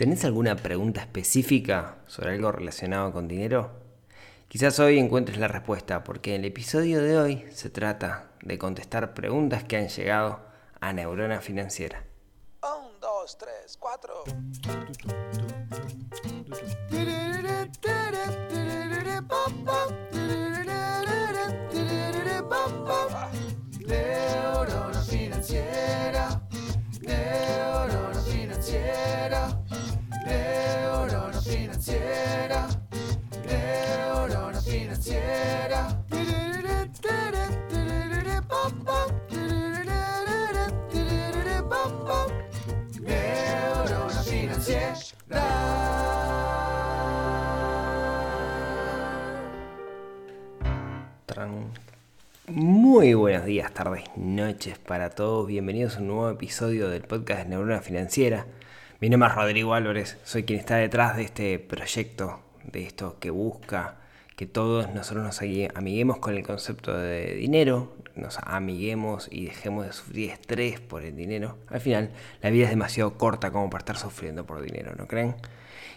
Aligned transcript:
¿Tenés 0.00 0.24
alguna 0.24 0.56
pregunta 0.56 1.02
específica 1.02 1.98
sobre 2.06 2.30
algo 2.30 2.50
relacionado 2.50 3.12
con 3.12 3.28
dinero? 3.28 3.70
Quizás 4.48 4.80
hoy 4.80 4.98
encuentres 4.98 5.36
la 5.36 5.46
respuesta, 5.46 6.04
porque 6.04 6.36
el 6.36 6.46
episodio 6.46 7.02
de 7.02 7.18
hoy 7.18 7.44
se 7.52 7.68
trata 7.68 8.30
de 8.40 8.56
contestar 8.56 9.12
preguntas 9.12 9.62
que 9.64 9.76
han 9.76 9.88
llegado 9.88 10.40
a 10.80 10.94
Neurona 10.94 11.42
Financiera. 11.42 12.02
Un, 12.62 12.98
dos, 12.98 13.36
tres, 13.36 13.76
cuatro. 13.78 14.24
Neurona 30.30 31.40
financiera. 31.42 32.68
Neurona 33.48 34.60
financiera. 34.60 36.04
Financiera. 36.08 36.70
Muy 52.46 53.14
buenos 53.14 53.44
días, 53.46 53.72
tardes, 53.72 54.04
noches 54.16 54.78
para 54.78 55.10
todos. 55.10 55.46
Bienvenidos 55.46 55.96
a 55.96 56.00
un 56.00 56.08
nuevo 56.08 56.30
episodio 56.30 56.88
del 56.88 57.02
podcast 57.02 57.48
Neurona 57.48 57.80
Financiera. 57.80 58.46
Mi 59.00 59.08
nombre 59.08 59.30
es 59.30 59.34
Rodrigo 59.34 59.72
Álvarez, 59.72 60.18
soy 60.24 60.42
quien 60.42 60.58
está 60.58 60.76
detrás 60.76 61.16
de 61.16 61.22
este 61.22 61.58
proyecto, 61.58 62.40
de 62.64 62.84
esto 62.84 63.16
que 63.18 63.30
busca 63.30 63.96
que 64.36 64.44
todos 64.44 64.92
nosotros 64.92 65.24
nos 65.24 65.40
amiguemos 65.74 66.18
con 66.18 66.36
el 66.36 66.42
concepto 66.42 66.94
de 66.94 67.34
dinero, 67.36 67.96
nos 68.14 68.36
amiguemos 68.42 69.26
y 69.30 69.46
dejemos 69.46 69.86
de 69.86 69.94
sufrir 69.94 70.28
estrés 70.28 70.80
por 70.80 71.02
el 71.02 71.16
dinero. 71.16 71.56
Al 71.68 71.80
final, 71.80 72.10
la 72.42 72.50
vida 72.50 72.64
es 72.64 72.70
demasiado 72.70 73.16
corta 73.16 73.50
como 73.50 73.70
para 73.70 73.80
estar 73.80 73.96
sufriendo 73.96 74.44
por 74.44 74.60
dinero, 74.60 74.92
¿no 74.98 75.06
creen? 75.06 75.34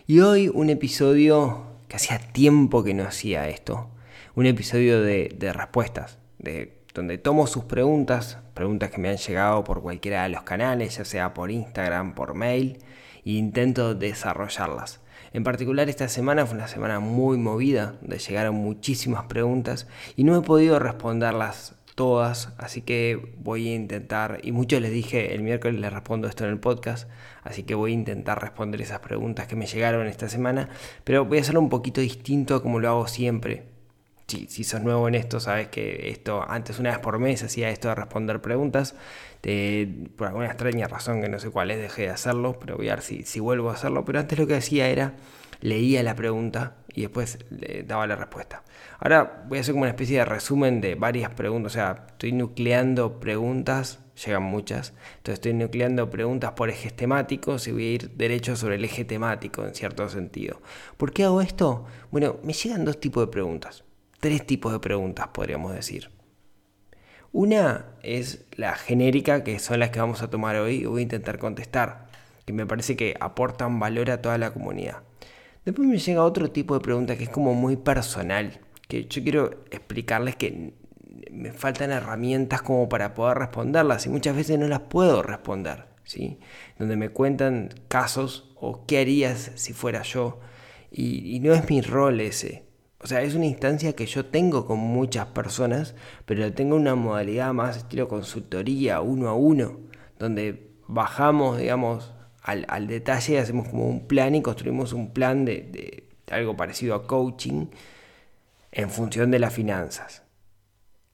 Y 0.07 0.21
hoy 0.21 0.47
un 0.47 0.69
episodio 0.69 1.65
que 1.89 1.97
hacía 1.97 2.19
tiempo 2.19 2.85
que 2.85 2.93
no 2.93 3.03
hacía 3.03 3.49
esto, 3.49 3.89
un 4.33 4.45
episodio 4.45 5.01
de, 5.01 5.27
de 5.37 5.51
respuestas, 5.51 6.19
de, 6.39 6.77
donde 6.93 7.17
tomo 7.17 7.47
sus 7.47 7.65
preguntas, 7.65 8.37
preguntas 8.53 8.91
que 8.91 9.01
me 9.01 9.09
han 9.09 9.17
llegado 9.17 9.65
por 9.65 9.81
cualquiera 9.81 10.23
de 10.23 10.29
los 10.29 10.43
canales, 10.43 10.97
ya 10.97 11.03
sea 11.03 11.33
por 11.33 11.51
Instagram, 11.51 12.15
por 12.15 12.33
mail, 12.33 12.79
e 13.25 13.31
intento 13.31 13.95
desarrollarlas. 13.95 15.01
En 15.33 15.43
particular 15.43 15.89
esta 15.89 16.09
semana 16.09 16.45
fue 16.45 16.57
una 16.57 16.67
semana 16.67 16.99
muy 16.99 17.37
movida, 17.37 17.95
de 18.01 18.19
llegaron 18.19 18.55
muchísimas 18.55 19.25
preguntas 19.25 19.87
y 20.15 20.23
no 20.23 20.37
he 20.37 20.41
podido 20.41 20.77
responderlas 20.77 21.75
todas, 21.95 22.53
así 22.57 22.81
que 22.81 23.33
voy 23.37 23.69
a 23.69 23.75
intentar, 23.75 24.39
y 24.43 24.51
muchos 24.51 24.81
les 24.81 24.91
dije 24.91 25.33
el 25.33 25.41
miércoles 25.41 25.79
les 25.79 25.93
respondo 25.93 26.27
esto 26.27 26.43
en 26.43 26.51
el 26.51 26.59
podcast, 26.59 27.09
así 27.43 27.63
que 27.63 27.75
voy 27.75 27.91
a 27.91 27.95
intentar 27.95 28.41
responder 28.41 28.81
esas 28.81 28.99
preguntas 28.99 29.47
que 29.47 29.55
me 29.55 29.65
llegaron 29.65 30.07
esta 30.07 30.29
semana, 30.29 30.69
pero 31.03 31.25
voy 31.25 31.39
a 31.39 31.41
hacerlo 31.41 31.61
un 31.61 31.69
poquito 31.69 32.01
distinto 32.01 32.55
a 32.55 32.61
como 32.61 32.79
lo 32.79 32.89
hago 32.89 33.07
siempre. 33.07 33.72
Si, 34.27 34.47
si 34.47 34.63
sos 34.63 34.81
nuevo 34.81 35.07
en 35.07 35.15
esto, 35.15 35.39
sabes 35.39 35.67
que 35.67 36.09
esto 36.09 36.43
antes 36.47 36.79
una 36.79 36.91
vez 36.91 36.99
por 36.99 37.19
mes 37.19 37.43
hacía 37.43 37.69
esto 37.69 37.89
de 37.89 37.95
responder 37.95 38.41
preguntas. 38.41 38.95
Por 40.15 40.27
alguna 40.27 40.47
extraña 40.47 40.87
razón 40.87 41.21
que 41.21 41.29
no 41.29 41.39
sé 41.39 41.49
cuál 41.49 41.71
es, 41.71 41.79
dejé 41.79 42.03
de 42.03 42.09
hacerlo, 42.09 42.57
pero 42.59 42.77
voy 42.77 42.89
a 42.89 42.95
ver 42.95 43.03
si, 43.03 43.23
si 43.23 43.39
vuelvo 43.39 43.69
a 43.69 43.73
hacerlo. 43.73 44.05
Pero 44.05 44.19
antes 44.19 44.39
lo 44.39 44.47
que 44.47 44.55
hacía 44.55 44.87
era 44.87 45.13
leía 45.63 46.03
la 46.03 46.13
pregunta 46.13 46.75
y 46.93 47.01
después 47.01 47.39
le 47.49 47.83
daba 47.83 48.05
la 48.05 48.17
respuesta. 48.17 48.63
Ahora 48.99 49.45
voy 49.47 49.57
a 49.57 49.61
hacer 49.61 49.73
como 49.73 49.83
una 49.83 49.91
especie 49.91 50.19
de 50.19 50.25
resumen 50.25 50.81
de 50.81 50.95
varias 50.95 51.33
preguntas, 51.33 51.71
o 51.71 51.73
sea, 51.73 52.05
estoy 52.09 52.33
nucleando 52.33 53.19
preguntas, 53.21 53.99
llegan 54.25 54.43
muchas, 54.43 54.93
entonces 55.17 55.35
estoy 55.35 55.53
nucleando 55.53 56.09
preguntas 56.09 56.51
por 56.51 56.69
ejes 56.69 56.93
temáticos 56.93 57.67
y 57.67 57.71
voy 57.71 57.85
a 57.85 57.91
ir 57.91 58.11
derecho 58.11 58.57
sobre 58.57 58.75
el 58.75 58.83
eje 58.83 59.05
temático 59.05 59.65
en 59.65 59.73
cierto 59.73 60.07
sentido. 60.09 60.61
¿Por 60.97 61.13
qué 61.13 61.23
hago 61.23 61.41
esto? 61.41 61.85
Bueno, 62.11 62.37
me 62.43 62.51
llegan 62.51 62.83
dos 62.83 62.99
tipos 62.99 63.25
de 63.25 63.31
preguntas, 63.31 63.85
tres 64.23 64.47
tipos 64.47 64.71
de 64.71 64.79
preguntas 64.79 65.27
podríamos 65.33 65.73
decir. 65.73 66.09
Una 67.33 67.87
es 68.03 68.45
la 68.55 68.73
genérica, 68.73 69.43
que 69.43 69.59
son 69.59 69.81
las 69.81 69.89
que 69.89 69.99
vamos 69.99 70.21
a 70.21 70.29
tomar 70.29 70.55
hoy 70.55 70.75
y 70.75 70.85
voy 70.85 71.01
a 71.01 71.03
intentar 71.03 71.39
contestar, 71.39 72.07
que 72.45 72.53
me 72.53 72.65
parece 72.65 72.95
que 72.95 73.17
aportan 73.19 73.81
valor 73.81 74.09
a 74.11 74.21
toda 74.21 74.37
la 74.37 74.53
comunidad. 74.53 75.03
Después 75.65 75.89
me 75.89 75.97
llega 75.97 76.23
otro 76.23 76.49
tipo 76.51 76.73
de 76.73 76.79
pregunta 76.79 77.17
que 77.17 77.25
es 77.25 77.29
como 77.29 77.53
muy 77.53 77.75
personal, 77.75 78.61
que 78.87 79.07
yo 79.07 79.21
quiero 79.23 79.65
explicarles 79.71 80.37
que 80.37 80.73
me 81.29 81.51
faltan 81.51 81.91
herramientas 81.91 82.61
como 82.61 82.87
para 82.87 83.13
poder 83.15 83.39
responderlas 83.39 84.05
y 84.05 84.09
muchas 84.09 84.37
veces 84.37 84.57
no 84.57 84.69
las 84.69 84.81
puedo 84.81 85.21
responder, 85.21 85.87
¿sí? 86.05 86.39
Donde 86.79 86.95
me 86.95 87.09
cuentan 87.09 87.71
casos 87.89 88.53
o 88.55 88.85
qué 88.85 88.99
harías 88.99 89.51
si 89.55 89.73
fuera 89.73 90.03
yo 90.03 90.39
y, 90.91 91.35
y 91.35 91.41
no 91.41 91.53
es 91.53 91.69
mi 91.69 91.81
rol 91.81 92.21
ese. 92.21 92.72
O 93.03 93.07
sea, 93.07 93.21
es 93.21 93.35
una 93.35 93.45
instancia 93.45 93.93
que 93.93 94.05
yo 94.05 94.25
tengo 94.25 94.65
con 94.65 94.79
muchas 94.79 95.27
personas, 95.27 95.93
pero 96.25 96.53
tengo 96.53 96.77
una 96.77 96.95
modalidad 96.95 97.53
más 97.53 97.75
estilo 97.77 98.07
consultoría, 98.07 99.01
uno 99.01 99.27
a 99.27 99.33
uno, 99.33 99.79
donde 100.17 100.71
bajamos, 100.87 101.57
digamos, 101.57 102.13
al, 102.41 102.65
al 102.69 102.87
detalle, 102.87 103.39
hacemos 103.39 103.67
como 103.67 103.87
un 103.87 104.07
plan 104.07 104.35
y 104.35 104.41
construimos 104.41 104.93
un 104.93 105.11
plan 105.11 105.43
de, 105.43 105.63
de, 105.63 106.09
algo 106.33 106.55
parecido 106.55 106.95
a 106.95 107.05
coaching 107.05 107.67
en 108.71 108.89
función 108.89 109.31
de 109.31 109.39
las 109.39 109.53
finanzas. 109.53 110.23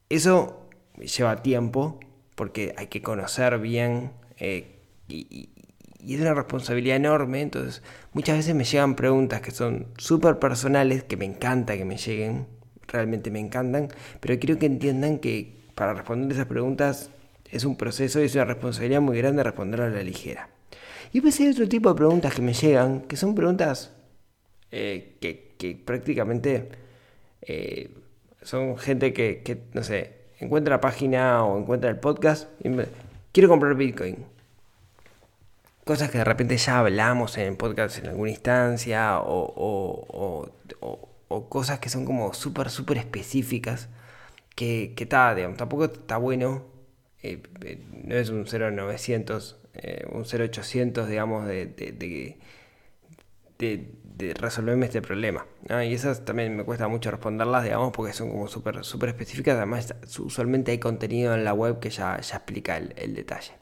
Eso 0.09 0.69
lleva 0.97 1.41
tiempo 1.41 1.99
porque 2.35 2.73
hay 2.77 2.87
que 2.87 3.01
conocer 3.01 3.59
bien 3.59 4.11
eh, 4.37 4.79
y, 5.07 5.49
y 6.01 6.15
es 6.15 6.21
una 6.21 6.33
responsabilidad 6.33 6.97
enorme, 6.97 7.41
entonces 7.41 7.83
muchas 8.13 8.37
veces 8.37 8.55
me 8.55 8.63
llegan 8.63 8.95
preguntas 8.95 9.41
que 9.41 9.51
son 9.51 9.87
súper 9.97 10.39
personales, 10.39 11.03
que 11.03 11.17
me 11.17 11.25
encanta 11.25 11.77
que 11.77 11.85
me 11.85 11.97
lleguen, 11.97 12.47
realmente 12.87 13.31
me 13.31 13.39
encantan, 13.39 13.89
pero 14.19 14.39
quiero 14.39 14.57
que 14.57 14.65
entiendan 14.65 15.19
que 15.19 15.57
para 15.75 15.93
responder 15.93 16.31
esas 16.31 16.47
preguntas 16.47 17.11
es 17.51 17.65
un 17.65 17.75
proceso 17.75 18.21
y 18.21 18.25
es 18.25 18.35
una 18.35 18.45
responsabilidad 18.45 19.01
muy 19.01 19.17
grande 19.17 19.43
responder 19.43 19.81
a 19.81 19.89
la 19.89 20.03
ligera. 20.03 20.49
Y 21.11 21.21
pues 21.21 21.39
hay 21.39 21.49
otro 21.49 21.67
tipo 21.67 21.89
de 21.89 21.95
preguntas 21.95 22.33
que 22.33 22.41
me 22.41 22.53
llegan, 22.53 23.01
que 23.01 23.17
son 23.17 23.35
preguntas 23.35 23.91
eh, 24.71 25.17
que, 25.19 25.55
que, 25.57 25.75
prácticamente 25.75 26.69
eh, 27.41 27.89
son 28.43 28.77
gente 28.77 29.13
que, 29.13 29.63
no 29.73 29.83
sé, 29.83 30.13
encuentra 30.39 30.75
la 30.75 30.81
página 30.81 31.43
o 31.43 31.59
encuentra 31.59 31.89
el 31.89 31.97
podcast 31.97 32.49
y 32.63 32.69
quiero 33.31 33.49
comprar 33.49 33.75
Bitcoin 33.75 34.38
cosas 35.89 36.11
que 36.11 36.19
de 36.19 36.23
repente 36.23 36.55
ya 36.55 36.77
hablamos 36.77 37.35
en 37.39 37.47
el 37.47 37.57
podcast 37.57 37.97
en 37.97 38.09
alguna 38.09 38.29
instancia 38.29 39.17
o, 39.21 40.51
o, 40.77 41.49
cosas 41.49 41.79
que 41.79 41.89
son 41.89 42.05
como 42.05 42.31
súper, 42.35 42.69
súper 42.69 42.99
específicas 42.99 43.89
que, 44.55 44.93
que 44.95 45.05
digamos, 45.05 45.57
tampoco 45.57 45.85
está 45.85 46.17
bueno, 46.17 46.67
eh, 47.23 47.41
eh, 47.65 47.83
no 48.03 48.15
es 48.15 48.29
un 48.29 48.45
0900, 48.45 49.57
eh, 49.73 50.05
un 50.11 50.25
0800, 50.25 51.09
digamos, 51.09 51.47
de, 51.47 51.65
de, 53.57 54.33
resolverme 54.35 54.85
este 54.85 55.01
problema. 55.01 55.47
Y 55.69 55.91
esas 55.91 56.23
también 56.23 56.55
me 56.55 56.65
cuesta 56.65 56.87
mucho 56.87 57.09
responderlas, 57.09 57.63
digamos, 57.63 57.93
porque 57.93 58.13
son 58.13 58.29
como 58.29 58.47
súper, 58.47 58.83
súper 58.83 59.09
específicas. 59.09 59.57
Además, 59.57 59.95
usualmente 60.19 60.69
hay 60.71 60.77
contenido 60.77 61.33
en 61.33 61.43
la 61.43 61.53
web 61.53 61.79
que 61.79 61.89
ya, 61.89 62.19
ya 62.21 62.35
explica 62.35 62.77
el 62.77 63.15
detalle. 63.15 63.53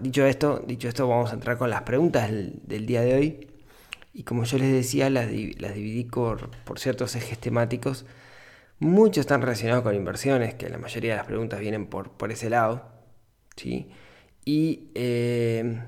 Dicho 0.00 0.26
esto, 0.26 0.62
dicho 0.66 0.88
esto, 0.88 1.08
vamos 1.08 1.30
a 1.30 1.34
entrar 1.34 1.56
con 1.58 1.70
las 1.70 1.82
preguntas 1.82 2.30
del, 2.30 2.86
día 2.86 3.02
de 3.02 3.14
hoy. 3.14 3.48
Y 4.12 4.24
como 4.24 4.44
yo 4.44 4.58
les 4.58 4.72
decía, 4.72 5.08
las, 5.10 5.30
dividí 5.30 6.04
por, 6.04 6.50
por, 6.64 6.78
ciertos 6.78 7.14
ejes 7.16 7.38
temáticos. 7.38 8.04
Muchos 8.78 9.18
están 9.18 9.42
relacionados 9.42 9.84
con 9.84 9.94
inversiones, 9.94 10.54
que 10.54 10.68
la 10.68 10.78
mayoría 10.78 11.12
de 11.12 11.16
las 11.18 11.26
preguntas 11.26 11.60
vienen 11.60 11.86
por, 11.86 12.10
por 12.10 12.32
ese 12.32 12.50
lado. 12.50 12.90
¿sí? 13.56 13.88
Y, 14.44 14.90
eh, 14.94 15.82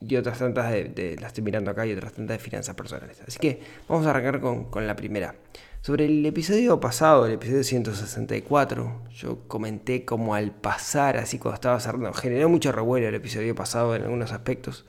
y 0.00 0.16
otras 0.16 0.38
tantas 0.38 0.70
de, 0.70 1.16
las 1.20 1.28
estoy 1.28 1.44
mirando 1.44 1.70
acá 1.70 1.86
y 1.86 1.92
otras 1.92 2.12
tantas 2.12 2.38
de 2.38 2.42
finanzas 2.42 2.74
personales. 2.74 3.20
Así 3.26 3.38
que 3.38 3.60
vamos 3.88 4.06
a 4.06 4.10
arrancar 4.10 4.40
con, 4.40 4.64
con 4.70 4.86
la 4.86 4.96
primera. 4.96 5.34
Sobre 5.80 6.06
el 6.06 6.26
episodio 6.26 6.80
pasado, 6.80 7.26
el 7.26 7.32
episodio 7.32 7.62
164, 7.62 9.02
yo 9.14 9.46
comenté 9.46 10.04
como 10.04 10.34
al 10.34 10.50
pasar, 10.50 11.16
así 11.16 11.38
cuando 11.38 11.54
estaba 11.54 11.78
cerrando, 11.78 12.12
generó 12.12 12.48
mucho 12.48 12.72
revuelo 12.72 13.06
el 13.06 13.14
episodio 13.14 13.54
pasado 13.54 13.94
en 13.94 14.02
algunos 14.02 14.32
aspectos. 14.32 14.84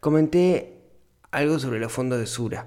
Comenté 0.00 0.80
algo 1.30 1.60
sobre 1.60 1.78
los 1.78 1.92
fondos 1.92 2.18
de 2.18 2.26
Sura. 2.26 2.66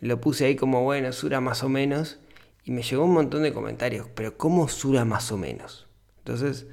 Lo 0.00 0.20
puse 0.20 0.44
ahí 0.44 0.54
como, 0.54 0.84
bueno, 0.84 1.12
Sura 1.12 1.40
más 1.40 1.64
o 1.64 1.68
menos, 1.68 2.20
y 2.64 2.70
me 2.70 2.82
llegó 2.82 3.04
un 3.04 3.14
montón 3.14 3.42
de 3.42 3.52
comentarios, 3.52 4.06
pero 4.14 4.36
¿cómo 4.36 4.68
Sura 4.68 5.04
más 5.04 5.32
o 5.32 5.36
menos? 5.36 5.88
Entonces, 6.18 6.66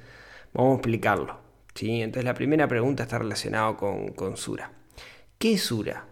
vamos 0.54 0.72
a 0.72 0.76
explicarlo. 0.76 1.40
¿Sí? 1.80 2.02
Entonces, 2.02 2.24
la 2.24 2.34
primera 2.34 2.68
pregunta 2.68 3.04
está 3.04 3.18
relacionada 3.18 3.74
con, 3.76 4.36
Sura. 4.36 4.70
¿Qué 5.38 5.54
es 5.54 5.62
Sura? 5.62 6.04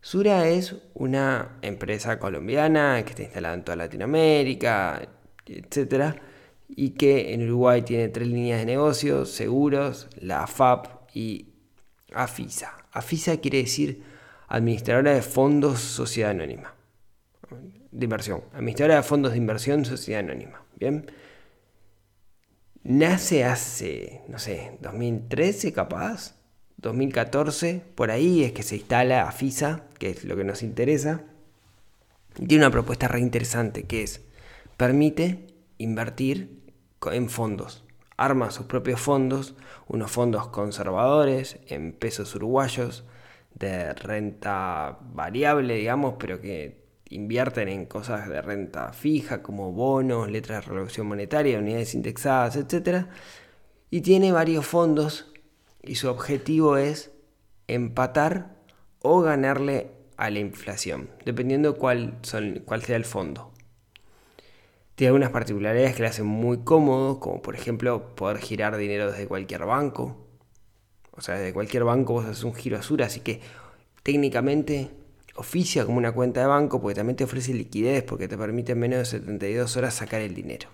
Sura 0.00 0.48
es 0.48 0.76
una 0.94 1.58
empresa 1.62 2.18
colombiana 2.18 3.02
que 3.04 3.10
está 3.10 3.22
instalada 3.22 3.54
en 3.54 3.64
toda 3.64 3.76
Latinoamérica, 3.76 5.02
etc. 5.46 6.16
Y 6.68 6.90
que 6.90 7.34
en 7.34 7.42
Uruguay 7.42 7.82
tiene 7.82 8.08
tres 8.08 8.28
líneas 8.28 8.60
de 8.60 8.66
negocio, 8.66 9.24
seguros, 9.26 10.08
la 10.20 10.44
AFAP 10.44 10.86
y 11.14 11.48
AFISA. 12.12 12.76
AFISA 12.92 13.38
quiere 13.38 13.58
decir 13.58 14.02
Administradora 14.46 15.14
de 15.14 15.22
Fondos 15.22 15.80
Sociedad 15.80 16.30
Anónima. 16.30 16.74
De 17.90 18.04
inversión. 18.04 18.42
Administradora 18.52 18.96
de 18.96 19.02
Fondos 19.02 19.32
de 19.32 19.38
Inversión 19.38 19.84
Sociedad 19.84 20.20
Anónima. 20.20 20.62
Bien. 20.76 21.06
Nace 22.84 23.44
hace, 23.44 24.20
no 24.28 24.38
sé, 24.38 24.76
2013 24.82 25.72
capaz 25.72 26.34
2014, 26.76 27.82
por 27.94 28.10
ahí 28.10 28.44
es 28.44 28.52
que 28.52 28.62
se 28.62 28.76
instala 28.76 29.26
AFISA, 29.26 29.84
que 29.98 30.10
es 30.10 30.24
lo 30.24 30.36
que 30.36 30.44
nos 30.44 30.62
interesa. 30.62 31.22
Y 32.38 32.46
tiene 32.46 32.66
una 32.66 32.70
propuesta 32.70 33.08
re 33.08 33.20
interesante 33.20 33.84
que 33.84 34.02
es, 34.02 34.20
permite 34.76 35.46
invertir 35.78 36.60
en 37.10 37.30
fondos. 37.30 37.84
Arma 38.18 38.50
sus 38.50 38.66
propios 38.66 39.00
fondos, 39.00 39.54
unos 39.88 40.10
fondos 40.10 40.48
conservadores 40.48 41.56
en 41.68 41.94
pesos 41.94 42.34
uruguayos, 42.34 43.04
de 43.54 43.94
renta 43.94 44.98
variable, 45.14 45.76
digamos, 45.76 46.16
pero 46.18 46.42
que 46.42 46.83
invierten 47.08 47.68
en 47.68 47.86
cosas 47.86 48.28
de 48.28 48.40
renta 48.42 48.92
fija 48.92 49.42
como 49.42 49.72
bonos, 49.72 50.30
letras 50.30 50.64
de 50.64 50.72
revolución 50.72 51.06
monetaria, 51.06 51.58
unidades 51.58 51.94
indexadas, 51.94 52.56
etc. 52.56 53.06
Y 53.90 54.00
tiene 54.00 54.32
varios 54.32 54.66
fondos 54.66 55.32
y 55.82 55.96
su 55.96 56.08
objetivo 56.08 56.76
es 56.76 57.12
empatar 57.68 58.56
o 59.00 59.20
ganarle 59.20 59.90
a 60.16 60.30
la 60.30 60.38
inflación, 60.38 61.10
dependiendo 61.24 61.76
cuál 61.76 62.18
sea 62.22 62.96
el 62.96 63.04
fondo. 63.04 63.52
Tiene 64.94 65.08
algunas 65.08 65.30
particularidades 65.30 65.96
que 65.96 66.02
le 66.02 66.08
hacen 66.08 66.26
muy 66.26 66.58
cómodo, 66.58 67.18
como 67.18 67.42
por 67.42 67.56
ejemplo 67.56 68.14
poder 68.14 68.38
girar 68.38 68.76
dinero 68.76 69.10
desde 69.10 69.26
cualquier 69.26 69.64
banco. 69.66 70.24
O 71.10 71.20
sea, 71.20 71.36
desde 71.36 71.52
cualquier 71.52 71.84
banco 71.84 72.14
vos 72.14 72.24
haces 72.24 72.44
un 72.44 72.54
giro 72.54 72.78
azul, 72.78 73.02
así 73.02 73.20
que 73.20 73.40
técnicamente 74.02 74.90
oficia 75.36 75.84
como 75.84 75.98
una 75.98 76.12
cuenta 76.12 76.40
de 76.40 76.46
banco 76.46 76.80
porque 76.80 76.94
también 76.94 77.16
te 77.16 77.24
ofrece 77.24 77.54
liquidez 77.54 78.02
porque 78.02 78.28
te 78.28 78.38
permite 78.38 78.72
en 78.72 78.78
menos 78.78 78.98
de 78.98 79.04
72 79.04 79.76
horas 79.76 79.94
sacar 79.94 80.20
el 80.20 80.34
dinero. 80.34 80.68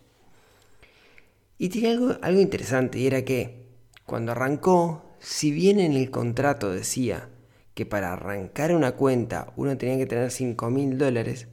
Y 1.58 1.68
tiene 1.68 1.90
algo, 1.90 2.16
algo 2.22 2.40
interesante 2.40 2.98
y 2.98 3.06
era 3.06 3.24
que 3.24 3.66
cuando 4.06 4.32
arrancó, 4.32 5.16
si 5.18 5.50
bien 5.50 5.78
en 5.80 5.92
el 5.92 6.10
contrato 6.10 6.70
decía 6.70 7.28
que 7.74 7.86
para 7.86 8.12
arrancar 8.12 8.74
una 8.74 8.92
cuenta 8.92 9.52
uno 9.56 9.76
tenía 9.76 9.98
que 9.98 10.06
tener 10.06 10.30
5 10.30 10.70
mil 10.70 10.98
dólares, 10.98 11.48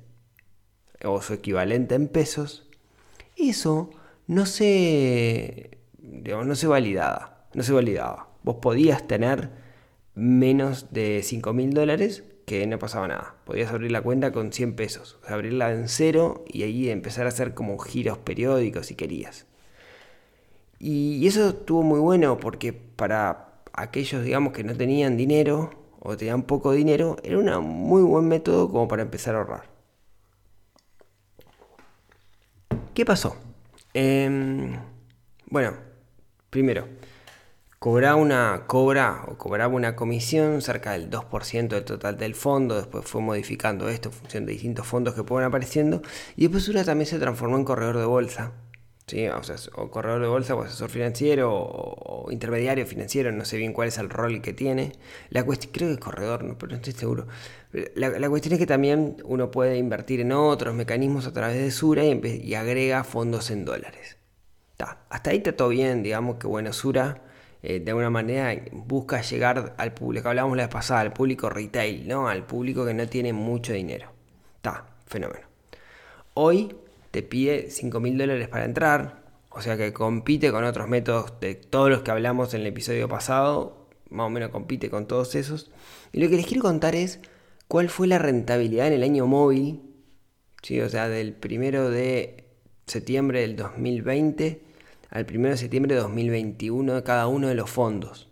o 1.03 1.21
su 1.21 1.33
equivalente 1.33 1.95
en 1.95 2.07
pesos, 2.07 2.67
eso 3.35 3.91
no 4.25 4.45
se, 4.45 5.77
no 6.01 6.55
se 6.55 6.67
validaba. 6.67 7.47
No 7.53 7.63
se 7.63 7.71
validaba. 7.71 8.29
Vos 8.43 8.57
podías 8.61 9.07
tener 9.07 9.51
menos 10.15 10.91
de 10.91 11.21
5 11.23 11.53
mil 11.53 11.73
dólares 11.73 12.23
que 12.47 12.65
no 12.65 12.79
pasaba 12.79 13.09
nada. 13.09 13.35
Podías 13.43 13.73
abrir 13.73 13.91
la 13.91 14.01
cuenta 14.01 14.31
con 14.31 14.53
100 14.53 14.77
pesos, 14.77 15.19
abrirla 15.27 15.73
en 15.73 15.89
cero 15.89 16.45
y 16.47 16.63
ahí 16.63 16.89
empezar 16.89 17.25
a 17.25 17.27
hacer 17.29 17.53
como 17.53 17.77
giros 17.77 18.19
periódicos 18.19 18.85
si 18.85 18.95
querías. 18.95 19.45
Y 20.79 21.27
eso 21.27 21.49
estuvo 21.49 21.83
muy 21.83 21.99
bueno 21.99 22.37
porque 22.39 22.71
para 22.71 23.59
aquellos, 23.73 24.23
digamos, 24.23 24.53
que 24.53 24.63
no 24.63 24.77
tenían 24.77 25.17
dinero 25.17 25.71
o 25.99 26.15
tenían 26.15 26.43
poco 26.43 26.71
dinero, 26.71 27.17
era 27.21 27.37
un 27.37 27.67
muy 27.67 28.01
buen 28.01 28.29
método 28.29 28.71
como 28.71 28.87
para 28.87 29.01
empezar 29.01 29.35
a 29.35 29.39
ahorrar. 29.39 29.63
¿Qué 32.93 33.03
pasó? 33.03 33.35
Em, 33.93 34.73
bueno, 35.49 35.73
primero, 36.49 36.87
cobraba 37.87 38.17
una, 38.17 38.63
cobra, 38.67 39.23
o 39.29 39.37
cobraba 39.37 39.73
una 39.73 39.95
comisión 39.95 40.61
cerca 40.61 40.91
del 40.91 41.09
2% 41.09 41.69
del 41.69 41.85
total 41.85 42.17
del 42.17 42.35
fondo, 42.35 42.75
después 42.75 43.05
fue 43.05 43.21
modificando 43.21 43.87
esto 43.87 44.09
en 44.09 44.13
función 44.13 44.45
de 44.45 44.51
distintos 44.51 44.85
fondos 44.85 45.13
que 45.13 45.23
fueron 45.23 45.47
apareciendo, 45.47 46.01
y 46.35 46.41
después 46.41 46.67
una 46.67 46.83
también 46.83 47.05
se 47.05 47.17
transformó 47.17 47.55
en 47.55 47.63
corredor 47.63 47.97
de 47.97 48.03
bolsa, 48.03 48.51
¿sí? 49.05 49.29
o, 49.29 49.41
sea, 49.41 49.55
o 49.75 49.89
corredor 49.89 50.21
de 50.21 50.27
bolsa 50.27 50.53
o 50.53 50.63
asesor 50.63 50.89
financiero 50.89 51.49
o, 51.49 52.29
intermediario 52.29 52.85
financiero, 52.85 53.31
no 53.31 53.45
sé 53.45 53.55
bien 53.55 53.71
cuál 53.71 53.87
es 53.87 53.97
el 53.99 54.09
rol 54.09 54.41
que 54.41 54.51
tiene. 54.51 54.91
La 55.29 55.45
creo 55.45 55.87
que 55.87 55.93
es 55.93 55.99
corredor, 55.99 56.43
no, 56.43 56.57
pero 56.57 56.71
no 56.71 56.75
estoy 56.75 56.91
seguro. 56.91 57.27
La, 57.95 58.29
cuestión 58.29 58.55
es 58.55 58.59
que 58.59 58.67
también 58.67 59.15
uno 59.23 59.49
puede 59.49 59.77
invertir 59.77 60.19
en 60.19 60.33
otros 60.33 60.75
mecanismos 60.75 61.25
a 61.25 61.31
través 61.31 61.55
de 61.57 61.71
Sura 61.71 62.03
y, 62.03 62.53
agrega 62.53 63.05
fondos 63.05 63.49
en 63.49 63.63
dólares. 63.63 64.17
hasta 65.09 65.29
ahí 65.29 65.37
está 65.37 65.55
todo 65.55 65.69
bien, 65.69 66.03
digamos 66.03 66.35
que 66.35 66.47
bueno, 66.47 66.73
Sura 66.73 67.21
eh, 67.63 67.79
de 67.79 67.91
alguna 67.91 68.09
manera 68.09 68.55
busca 68.71 69.21
llegar 69.21 69.75
al 69.77 69.93
público, 69.93 70.29
hablábamos 70.29 70.57
la 70.57 70.63
vez 70.63 70.73
pasada, 70.73 71.01
al 71.01 71.13
público 71.13 71.49
retail, 71.49 72.07
¿no? 72.07 72.27
Al 72.27 72.45
público 72.45 72.85
que 72.85 72.93
no 72.93 73.07
tiene 73.07 73.33
mucho 73.33 73.73
dinero. 73.73 74.11
Está, 74.55 74.85
fenómeno. 75.07 75.47
Hoy 76.33 76.75
te 77.11 77.23
pide 77.23 77.71
5 77.71 77.99
mil 77.99 78.17
dólares 78.17 78.47
para 78.47 78.65
entrar, 78.65 79.23
o 79.49 79.61
sea 79.61 79.75
que 79.75 79.91
compite 79.91 80.51
con 80.51 80.63
otros 80.63 80.87
métodos 80.87 81.39
de 81.39 81.55
todos 81.55 81.89
los 81.89 82.01
que 82.01 82.11
hablamos 82.11 82.53
en 82.53 82.61
el 82.61 82.67
episodio 82.67 83.09
pasado, 83.09 83.87
más 84.09 84.27
o 84.27 84.29
menos 84.29 84.51
compite 84.51 84.89
con 84.89 85.07
todos 85.07 85.33
esos. 85.35 85.71
Y 86.11 86.21
lo 86.21 86.29
que 86.29 86.35
les 86.35 86.45
quiero 86.45 86.61
contar 86.61 86.95
es 86.95 87.19
cuál 87.67 87.89
fue 87.89 88.07
la 88.07 88.19
rentabilidad 88.19 88.87
en 88.87 88.93
el 88.93 89.03
año 89.03 89.25
móvil, 89.25 89.81
¿sí? 90.61 90.79
o 90.79 90.89
sea, 90.89 91.09
del 91.09 91.33
primero 91.33 91.89
de 91.89 92.45
septiembre 92.85 93.41
del 93.41 93.55
2020 93.55 94.66
al 95.09 95.25
primero 95.25 95.53
de 95.53 95.57
septiembre 95.57 95.95
de 95.95 96.01
2021 96.01 96.95
de 96.95 97.03
cada 97.03 97.27
uno 97.27 97.47
de 97.47 97.55
los 97.55 97.69
fondos. 97.69 98.29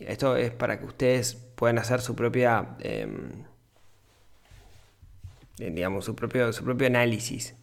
Esto 0.00 0.36
es 0.36 0.50
para 0.50 0.78
que 0.80 0.86
ustedes 0.86 1.34
puedan 1.34 1.78
hacer 1.78 2.00
su 2.00 2.16
propia, 2.16 2.76
em, 2.80 3.44
eh, 5.58 5.70
digamos, 5.70 6.04
su 6.04 6.16
propio, 6.16 6.52
su 6.52 6.64
propio 6.64 6.86
análisis 6.86 7.54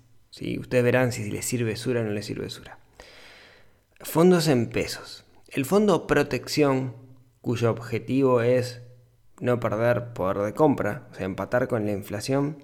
Ustedes 0.60 0.83
verán 0.83 1.12
si 1.12 1.30
les 1.30 1.45
sirve 1.45 1.75
Sura 1.75 2.01
o 2.01 2.04
no 2.04 2.12
les 2.12 2.25
sirve 2.25 2.50
Sura. 2.50 2.80
Fondos 4.00 4.48
en 4.48 4.68
pesos. 4.68 5.25
El 5.48 5.66
fondo 5.66 6.07
protección, 6.07 6.95
cuyo 7.42 7.69
objetivo 7.69 8.42
es 8.42 8.81
no 9.39 9.59
perder 9.59 10.13
poder 10.13 10.38
de 10.38 10.54
compra, 10.54 11.07
o 11.12 11.16
sea, 11.16 11.25
empatar 11.25 11.68
con 11.68 11.85
la 11.85 11.92
inflación, 11.92 12.64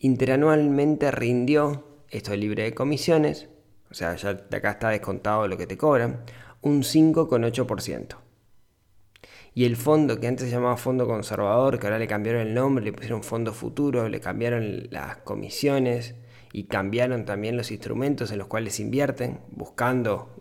interanualmente 0.00 1.10
rindió, 1.12 1.86
esto 2.10 2.32
es 2.32 2.40
libre 2.40 2.64
de 2.64 2.74
comisiones, 2.74 3.48
o 3.90 3.94
sea, 3.94 4.14
ya 4.16 4.30
acá 4.30 4.70
está 4.72 4.88
descontado 4.90 5.46
lo 5.48 5.56
que 5.56 5.66
te 5.66 5.76
cobran, 5.76 6.24
un 6.60 6.82
5,8%. 6.82 8.16
Y 9.54 9.64
el 9.64 9.76
fondo 9.76 10.20
que 10.20 10.28
antes 10.28 10.46
se 10.46 10.52
llamaba 10.52 10.76
fondo 10.76 11.06
conservador, 11.06 11.78
que 11.78 11.86
ahora 11.86 11.98
le 11.98 12.06
cambiaron 12.06 12.42
el 12.42 12.54
nombre, 12.54 12.84
le 12.84 12.92
pusieron 12.92 13.22
fondo 13.22 13.52
futuro, 13.52 14.08
le 14.08 14.20
cambiaron 14.20 14.88
las 14.90 15.16
comisiones, 15.18 16.14
y 16.52 16.64
cambiaron 16.64 17.24
también 17.24 17.56
los 17.56 17.70
instrumentos 17.70 18.30
en 18.30 18.38
los 18.38 18.46
cuales 18.46 18.80
invierten, 18.80 19.40
buscando 19.50 20.34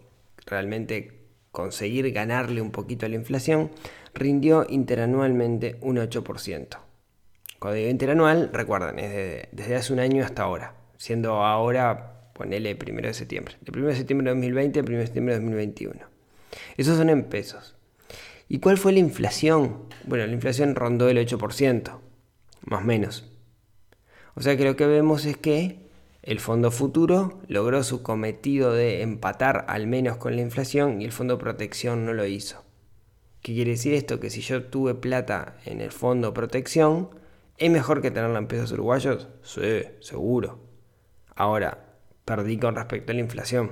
realmente 0.45 1.27
conseguir 1.51 2.11
ganarle 2.11 2.61
un 2.61 2.71
poquito 2.71 3.05
a 3.05 3.09
la 3.09 3.15
inflación, 3.15 3.71
rindió 4.13 4.65
interanualmente 4.69 5.77
un 5.81 5.97
8%. 5.97 6.77
Cuando 7.59 7.75
digo 7.75 7.89
interanual, 7.89 8.51
recuerden, 8.53 8.99
es 8.99 9.47
desde 9.51 9.75
hace 9.75 9.93
un 9.93 9.99
año 9.99 10.23
hasta 10.23 10.43
ahora, 10.43 10.75
siendo 10.97 11.43
ahora, 11.43 12.16
ponele 12.37 12.75
primero 12.75 13.07
de 13.07 13.13
septiembre, 13.13 13.55
de 13.61 13.77
1 13.77 13.87
de 13.87 13.95
septiembre 13.95 14.29
de 14.29 14.35
2020 14.35 14.79
a 14.79 14.83
1 14.83 14.97
de 14.97 15.05
septiembre 15.05 15.33
de 15.33 15.39
2021. 15.39 15.99
Esos 16.77 16.97
son 16.97 17.09
en 17.09 17.23
pesos. 17.23 17.75
¿Y 18.47 18.59
cuál 18.59 18.77
fue 18.77 18.93
la 18.93 18.99
inflación? 18.99 19.83
Bueno, 20.05 20.25
la 20.25 20.33
inflación 20.33 20.75
rondó 20.75 21.09
el 21.09 21.17
8%, 21.17 21.99
más 22.61 22.81
o 22.81 22.85
menos. 22.85 23.29
O 24.35 24.41
sea 24.41 24.55
que 24.55 24.63
lo 24.63 24.75
que 24.75 24.85
vemos 24.85 25.25
es 25.25 25.35
que 25.35 25.87
el 26.21 26.39
fondo 26.39 26.71
futuro 26.71 27.41
logró 27.47 27.83
su 27.83 28.03
cometido 28.03 28.71
de 28.71 29.01
empatar 29.01 29.65
al 29.67 29.87
menos 29.87 30.17
con 30.17 30.35
la 30.35 30.41
inflación 30.41 31.01
y 31.01 31.05
el 31.05 31.11
fondo 31.11 31.37
protección 31.37 32.05
no 32.05 32.13
lo 32.13 32.25
hizo. 32.25 32.63
¿Qué 33.41 33.53
quiere 33.53 33.71
decir 33.71 33.93
esto? 33.93 34.19
Que 34.19 34.29
si 34.29 34.41
yo 34.41 34.65
tuve 34.65 34.93
plata 34.93 35.57
en 35.65 35.81
el 35.81 35.91
fondo 35.91 36.33
protección, 36.33 37.09
¿es 37.57 37.71
mejor 37.71 38.01
que 38.01 38.11
tenerla 38.11 38.39
en 38.39 38.47
pesos 38.47 38.71
uruguayos? 38.73 39.27
Sí, 39.41 39.83
seguro. 40.01 40.59
Ahora, 41.35 41.86
perdí 42.27 42.59
con 42.59 42.75
respecto 42.75 43.13
a 43.13 43.15
la 43.15 43.21
inflación. 43.21 43.71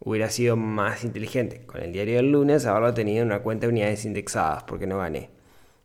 Hubiera 0.00 0.28
sido 0.28 0.54
más 0.54 1.02
inteligente 1.02 1.64
con 1.64 1.82
el 1.82 1.92
diario 1.92 2.16
del 2.16 2.30
lunes 2.30 2.66
haberlo 2.66 2.92
tenido 2.92 3.22
en 3.22 3.28
una 3.28 3.40
cuenta 3.40 3.66
de 3.66 3.72
unidades 3.72 4.04
indexadas 4.04 4.64
porque 4.64 4.86
no 4.86 4.98
gané. 4.98 5.30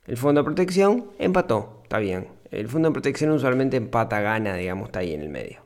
El 0.06 0.18
fondo 0.18 0.42
de 0.42 0.46
protección 0.46 1.12
empató, 1.18 1.80
está 1.84 2.00
bien, 2.00 2.28
el 2.52 2.68
fondo 2.68 2.90
de 2.90 2.94
protección 2.94 3.32
usualmente 3.32 3.78
empata, 3.78 4.20
gana, 4.20 4.56
digamos, 4.56 4.90
está 4.90 5.00
ahí 5.00 5.14
en 5.14 5.22
el 5.22 5.30
medio. 5.30 5.62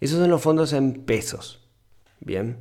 Esos 0.00 0.18
son 0.18 0.28
los 0.28 0.42
fondos 0.42 0.72
en 0.72 1.04
pesos. 1.04 1.70
Bien. 2.18 2.58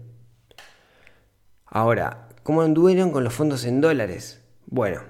Ahora, 1.66 2.30
¿cómo 2.44 2.62
anduvieron 2.62 3.10
con 3.10 3.24
los 3.24 3.34
fondos 3.34 3.66
en 3.66 3.82
dólares? 3.82 4.44
Bueno, 4.68 5.02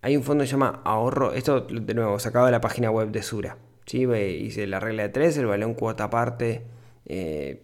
hay 0.00 0.16
un 0.16 0.22
fondo 0.22 0.42
que 0.42 0.46
se 0.46 0.52
llama 0.52 0.82
ahorro, 0.84 1.32
esto 1.32 1.62
de 1.62 1.94
nuevo 1.94 2.20
sacado 2.20 2.46
de 2.46 2.52
la 2.52 2.60
página 2.60 2.92
web 2.92 3.10
de 3.10 3.24
Sura. 3.24 3.58
¿Sí? 3.92 4.04
Hice 4.04 4.66
la 4.66 4.80
regla 4.80 5.02
de 5.04 5.08
3, 5.10 5.36
el 5.38 5.46
balón 5.46 5.74
cuota 5.74 6.04
aparte 6.04 6.62
eh, 7.06 7.62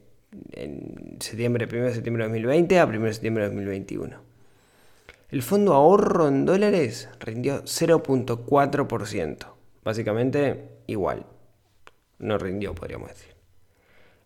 en 0.52 1.16
septiembre, 1.20 1.66
1 1.70 1.84
de 1.84 1.94
septiembre 1.94 2.24
de 2.24 2.28
2020 2.28 2.78
a 2.78 2.84
1 2.86 3.00
de 3.00 3.12
septiembre 3.12 3.44
de 3.44 3.50
2021. 3.50 4.16
El 5.30 5.42
fondo 5.42 5.74
ahorro 5.74 6.28
en 6.28 6.44
dólares 6.44 7.08
rindió 7.20 7.62
0.4%. 7.64 9.46
Básicamente 9.84 10.80
igual. 10.86 11.26
No 12.18 12.36
rindió, 12.36 12.74
podríamos 12.74 13.08
decir. 13.08 13.34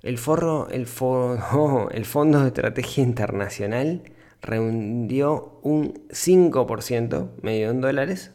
El, 0.03 0.19
forro, 0.19 0.69
el, 0.71 0.83
el 1.93 2.05
Fondo 2.05 2.41
de 2.41 2.49
Estrategia 2.49 3.05
Internacional 3.05 4.03
rindió 4.41 5.61
un 5.63 6.09
5%, 6.09 7.31
medio 7.43 7.71
en 7.71 7.81
dólares. 7.81 8.33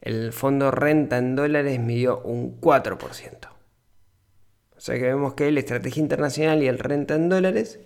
El 0.00 0.32
fondo 0.32 0.70
renta 0.70 1.18
en 1.18 1.36
dólares 1.36 1.78
midió 1.80 2.20
un 2.20 2.60
4%. 2.60 3.48
O 4.76 4.80
sea 4.80 4.94
que 4.94 5.02
vemos 5.02 5.34
que 5.34 5.50
la 5.50 5.60
estrategia 5.60 6.00
internacional 6.00 6.62
y 6.62 6.68
el 6.68 6.78
renta 6.78 7.14
en 7.14 7.28
dólares 7.28 7.80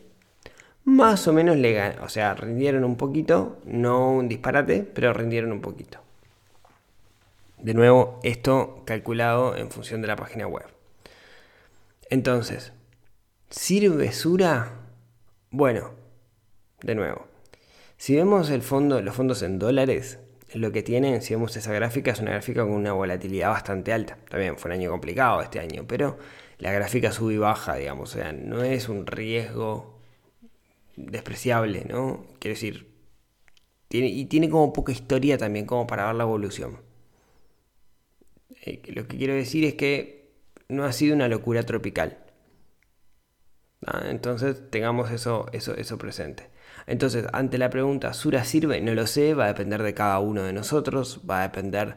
más 0.85 1.27
o 1.29 1.33
menos 1.33 1.57
legal. 1.57 1.99
O 2.03 2.09
sea, 2.09 2.35
rindieron 2.35 2.85
un 2.85 2.97
poquito, 2.97 3.59
no 3.65 4.13
un 4.13 4.29
disparate, 4.29 4.83
pero 4.83 5.13
rindieron 5.13 5.53
un 5.53 5.61
poquito. 5.61 6.01
De 7.59 7.75
nuevo, 7.75 8.19
esto 8.23 8.83
calculado 8.85 9.57
en 9.57 9.71
función 9.71 10.03
de 10.03 10.09
la 10.09 10.17
página 10.17 10.47
web. 10.47 10.67
Entonces, 12.11 12.73
¿sirve 13.49 14.13
Sura? 14.13 14.73
Bueno, 15.51 15.93
de 16.83 16.95
nuevo, 16.95 17.27
si 17.97 18.17
vemos 18.17 18.51
el 18.51 18.63
fondo, 18.63 19.01
los 19.01 19.15
fondos 19.15 19.43
en 19.43 19.59
dólares, 19.59 20.19
lo 20.55 20.73
que 20.73 20.83
tienen, 20.83 21.23
si 21.23 21.35
vemos 21.35 21.57
esa 21.57 21.73
gráfica, 21.73 22.13
es 22.13 22.21
una 22.21 22.33
gráfica 22.33 22.63
con 22.63 22.73
una 22.73 22.93
volatilidad 22.93 23.51
bastante 23.51 23.93
alta. 23.93 24.19
También 24.29 24.57
fue 24.59 24.71
un 24.71 24.79
año 24.79 24.91
complicado 24.91 25.43
este 25.43 25.61
año, 25.61 25.85
pero 25.87 26.19
la 26.59 26.73
gráfica 26.73 27.13
sube 27.13 27.35
y 27.35 27.39
baja, 27.39 27.77
digamos, 27.77 28.15
o 28.15 28.19
sea, 28.19 28.33
no 28.33 28.63
es 28.63 28.89
un 28.89 29.07
riesgo 29.07 30.01
despreciable, 30.97 31.85
¿no? 31.89 32.27
Quiero 32.39 32.55
decir, 32.55 32.93
tiene, 33.89 34.09
y 34.09 34.27
tiene 34.27 34.49
como 34.51 34.73
poca 34.73 34.93
historia 34.93 35.39
también 35.39 35.67
como 35.67 35.87
para 35.87 36.07
ver 36.07 36.17
la 36.17 36.25
evolución. 36.25 36.81
Eh, 38.65 38.83
lo 38.95 39.07
que 39.09 39.17
quiero 39.17 39.35
decir 39.35 39.65
es 39.65 39.75
que 39.75 40.33
no 40.69 40.85
ha 40.85 40.93
sido 40.93 41.15
una 41.15 41.29
locura 41.29 41.63
tropical. 41.65 42.19
¿Ah? 43.87 44.07
Entonces 44.11 44.71
tengamos 44.71 45.11
eso, 45.11 45.47
eso, 45.53 45.75
eso 45.77 45.99
presente. 45.99 46.52
Entonces, 46.87 47.27
ante 47.33 47.59
la 47.59 47.71
pregunta, 47.71 48.13
¿Sura 48.13 48.45
sirve? 48.45 48.81
No 48.81 48.95
lo 48.95 49.07
sé, 49.07 49.35
va 49.35 49.45
a 49.45 49.49
depender 49.49 49.83
de 49.83 49.95
cada 49.95 50.19
uno 50.19 50.43
de 50.43 50.53
nosotros, 50.53 51.21
va 51.29 51.41
a 51.41 51.43
depender 51.43 51.97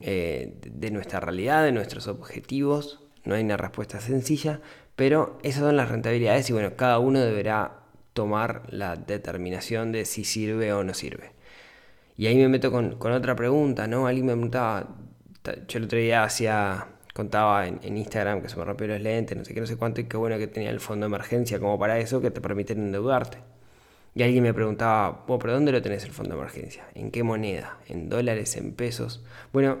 eh, 0.00 0.58
de 0.62 0.90
nuestra 0.90 1.20
realidad, 1.20 1.64
de 1.64 1.72
nuestros 1.72 2.06
objetivos, 2.06 3.00
no 3.24 3.34
hay 3.34 3.42
una 3.44 3.56
respuesta 3.56 4.00
sencilla, 4.00 4.60
pero 4.94 5.38
esas 5.42 5.62
son 5.62 5.76
las 5.76 5.88
rentabilidades 5.90 6.48
y 6.50 6.52
bueno, 6.52 6.76
cada 6.76 6.98
uno 6.98 7.20
deberá 7.20 7.80
tomar 8.12 8.62
la 8.70 8.96
determinación 8.96 9.92
de 9.92 10.04
si 10.04 10.24
sirve 10.24 10.72
o 10.72 10.84
no 10.84 10.94
sirve. 10.94 11.32
Y 12.16 12.26
ahí 12.26 12.36
me 12.36 12.48
meto 12.48 12.70
con, 12.70 12.96
otra 13.00 13.36
pregunta, 13.36 13.86
¿no? 13.86 14.06
Alguien 14.06 14.26
me 14.26 14.32
preguntaba, 14.32 14.88
yo 15.68 15.78
el 15.78 15.84
otro 15.84 15.98
día 15.98 16.26
contaba 17.14 17.66
en, 17.66 17.80
en, 17.82 17.96
Instagram 17.96 18.42
que 18.42 18.48
se 18.48 18.56
me 18.56 18.64
rompió 18.64 18.86
los 18.86 19.00
lentes, 19.00 19.36
no 19.36 19.44
sé 19.44 19.54
qué, 19.54 19.60
no 19.60 19.66
sé 19.66 19.76
cuánto, 19.76 20.00
y 20.00 20.04
qué 20.04 20.16
bueno 20.16 20.38
que 20.38 20.46
tenía 20.46 20.70
el 20.70 20.80
fondo 20.80 21.06
de 21.06 21.08
emergencia 21.08 21.58
como 21.58 21.78
para 21.78 21.98
eso, 21.98 22.20
que 22.20 22.30
te 22.30 22.40
permiten 22.40 22.78
endeudarte. 22.78 23.38
Y 24.16 24.22
alguien 24.22 24.44
me 24.44 24.54
preguntaba, 24.54 25.26
¿pero 25.26 25.52
dónde 25.52 25.72
lo 25.72 25.82
tenés 25.82 26.02
el 26.04 26.10
fondo 26.10 26.34
de 26.34 26.40
emergencia? 26.40 26.88
¿En 26.94 27.10
qué 27.10 27.22
moneda? 27.22 27.78
¿En 27.86 28.08
dólares? 28.08 28.56
¿En 28.56 28.72
pesos? 28.72 29.22
Bueno, 29.52 29.80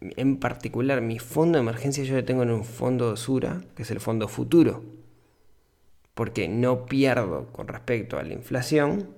en 0.00 0.38
particular, 0.38 1.02
mi 1.02 1.18
fondo 1.18 1.58
de 1.58 1.64
emergencia 1.64 2.02
yo 2.02 2.14
lo 2.14 2.24
tengo 2.24 2.44
en 2.44 2.50
un 2.50 2.64
fondo 2.64 3.14
Sura, 3.14 3.60
que 3.76 3.82
es 3.82 3.90
el 3.90 4.00
fondo 4.00 4.26
futuro. 4.26 4.82
Porque 6.14 6.48
no 6.48 6.86
pierdo 6.86 7.52
con 7.52 7.68
respecto 7.68 8.18
a 8.18 8.22
la 8.22 8.32
inflación, 8.32 9.10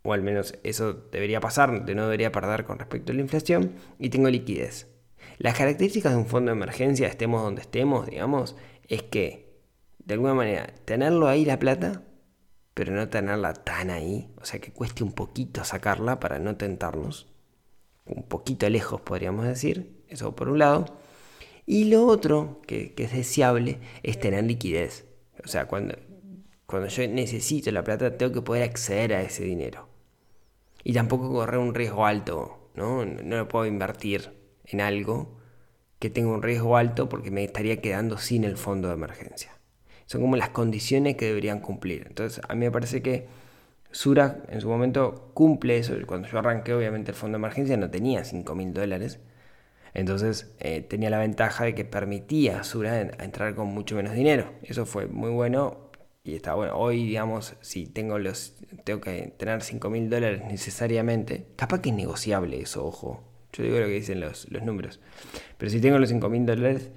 o 0.00 0.14
al 0.14 0.22
menos 0.22 0.54
eso 0.62 0.94
debería 0.94 1.40
pasar, 1.40 1.70
no 1.70 2.04
debería 2.04 2.32
perder 2.32 2.64
con 2.64 2.78
respecto 2.78 3.12
a 3.12 3.14
la 3.14 3.20
inflación, 3.20 3.72
y 3.98 4.08
tengo 4.08 4.30
liquidez. 4.30 4.88
Las 5.36 5.58
características 5.58 6.12
de 6.12 6.18
un 6.20 6.26
fondo 6.26 6.52
de 6.52 6.56
emergencia, 6.56 7.06
estemos 7.06 7.42
donde 7.42 7.60
estemos, 7.60 8.06
digamos, 8.06 8.56
es 8.88 9.02
que 9.02 9.45
de 10.06 10.14
alguna 10.14 10.34
manera, 10.34 10.72
tenerlo 10.84 11.26
ahí 11.26 11.44
la 11.44 11.58
plata, 11.58 12.02
pero 12.74 12.92
no 12.92 13.08
tenerla 13.08 13.54
tan 13.54 13.90
ahí, 13.90 14.30
o 14.40 14.44
sea 14.44 14.60
que 14.60 14.72
cueste 14.72 15.02
un 15.02 15.12
poquito 15.12 15.64
sacarla 15.64 16.20
para 16.20 16.38
no 16.38 16.56
tentarnos, 16.56 17.26
un 18.04 18.22
poquito 18.22 18.70
lejos 18.70 19.00
podríamos 19.00 19.46
decir, 19.46 20.04
eso 20.08 20.36
por 20.36 20.48
un 20.48 20.60
lado. 20.60 20.98
Y 21.66 21.86
lo 21.86 22.06
otro 22.06 22.62
que, 22.68 22.94
es 22.96 23.12
deseable 23.12 23.80
es 24.04 24.20
tener 24.20 24.44
liquidez, 24.44 25.06
o 25.44 25.48
sea, 25.48 25.66
cuando, 25.66 25.96
cuando 26.66 26.88
yo 26.88 27.06
necesito 27.08 27.72
la 27.72 27.82
plata 27.82 28.16
tengo 28.16 28.32
que 28.32 28.42
poder 28.42 28.62
acceder 28.62 29.12
a 29.12 29.22
ese 29.22 29.42
dinero. 29.42 29.88
Y 30.84 30.92
tampoco 30.92 31.32
correr 31.32 31.58
un 31.58 31.74
riesgo 31.74 32.06
alto, 32.06 32.70
¿no? 32.76 33.04
No 33.04 33.36
lo 33.38 33.48
puedo 33.48 33.66
invertir 33.66 34.30
en 34.66 34.80
algo 34.80 35.40
que 35.98 36.10
tenga 36.10 36.30
un 36.30 36.42
riesgo 36.42 36.76
alto 36.76 37.08
porque 37.08 37.32
me 37.32 37.42
estaría 37.42 37.80
quedando 37.80 38.18
sin 38.18 38.44
el 38.44 38.56
fondo 38.56 38.86
de 38.86 38.94
emergencia 38.94 39.55
son 40.06 40.20
como 40.20 40.36
las 40.36 40.50
condiciones 40.50 41.16
que 41.16 41.26
deberían 41.26 41.60
cumplir. 41.60 42.04
Entonces, 42.08 42.42
a 42.48 42.54
mí 42.54 42.60
me 42.60 42.70
parece 42.70 43.02
que 43.02 43.26
Sura 43.90 44.42
en 44.48 44.60
su 44.60 44.68
momento 44.68 45.30
cumple 45.34 45.78
eso. 45.78 45.94
Cuando 46.06 46.28
yo 46.28 46.38
arranqué, 46.38 46.74
obviamente, 46.74 47.10
el 47.12 47.16
fondo 47.16 47.38
de 47.38 47.40
emergencia 47.40 47.76
no 47.76 47.90
tenía 47.90 48.24
5 48.24 48.54
mil 48.54 48.72
dólares. 48.72 49.20
Entonces, 49.94 50.52
eh, 50.60 50.82
tenía 50.82 51.10
la 51.10 51.18
ventaja 51.18 51.64
de 51.64 51.74
que 51.74 51.84
permitía 51.84 52.60
a 52.60 52.64
Sura 52.64 53.00
entrar 53.00 53.54
con 53.54 53.68
mucho 53.68 53.96
menos 53.96 54.14
dinero. 54.14 54.52
Eso 54.62 54.86
fue 54.86 55.06
muy 55.06 55.30
bueno 55.30 55.90
y 56.22 56.34
está 56.34 56.54
bueno. 56.54 56.76
Hoy, 56.76 57.06
digamos, 57.06 57.54
si 57.62 57.86
tengo 57.86 58.18
los 58.18 58.54
tengo 58.84 59.00
que 59.00 59.32
tener 59.38 59.62
5 59.62 59.88
mil 59.90 60.10
dólares 60.10 60.42
necesariamente, 60.46 61.46
capaz 61.56 61.80
que 61.80 61.90
es 61.90 61.96
negociable 61.96 62.60
eso, 62.60 62.84
ojo. 62.86 63.24
Yo 63.52 63.64
digo 63.64 63.78
lo 63.78 63.86
que 63.86 63.92
dicen 63.92 64.20
los, 64.20 64.50
los 64.50 64.62
números. 64.62 65.00
Pero 65.56 65.70
si 65.70 65.80
tengo 65.80 65.98
los 65.98 66.10
5 66.10 66.28
mil 66.28 66.44
dólares 66.44 66.90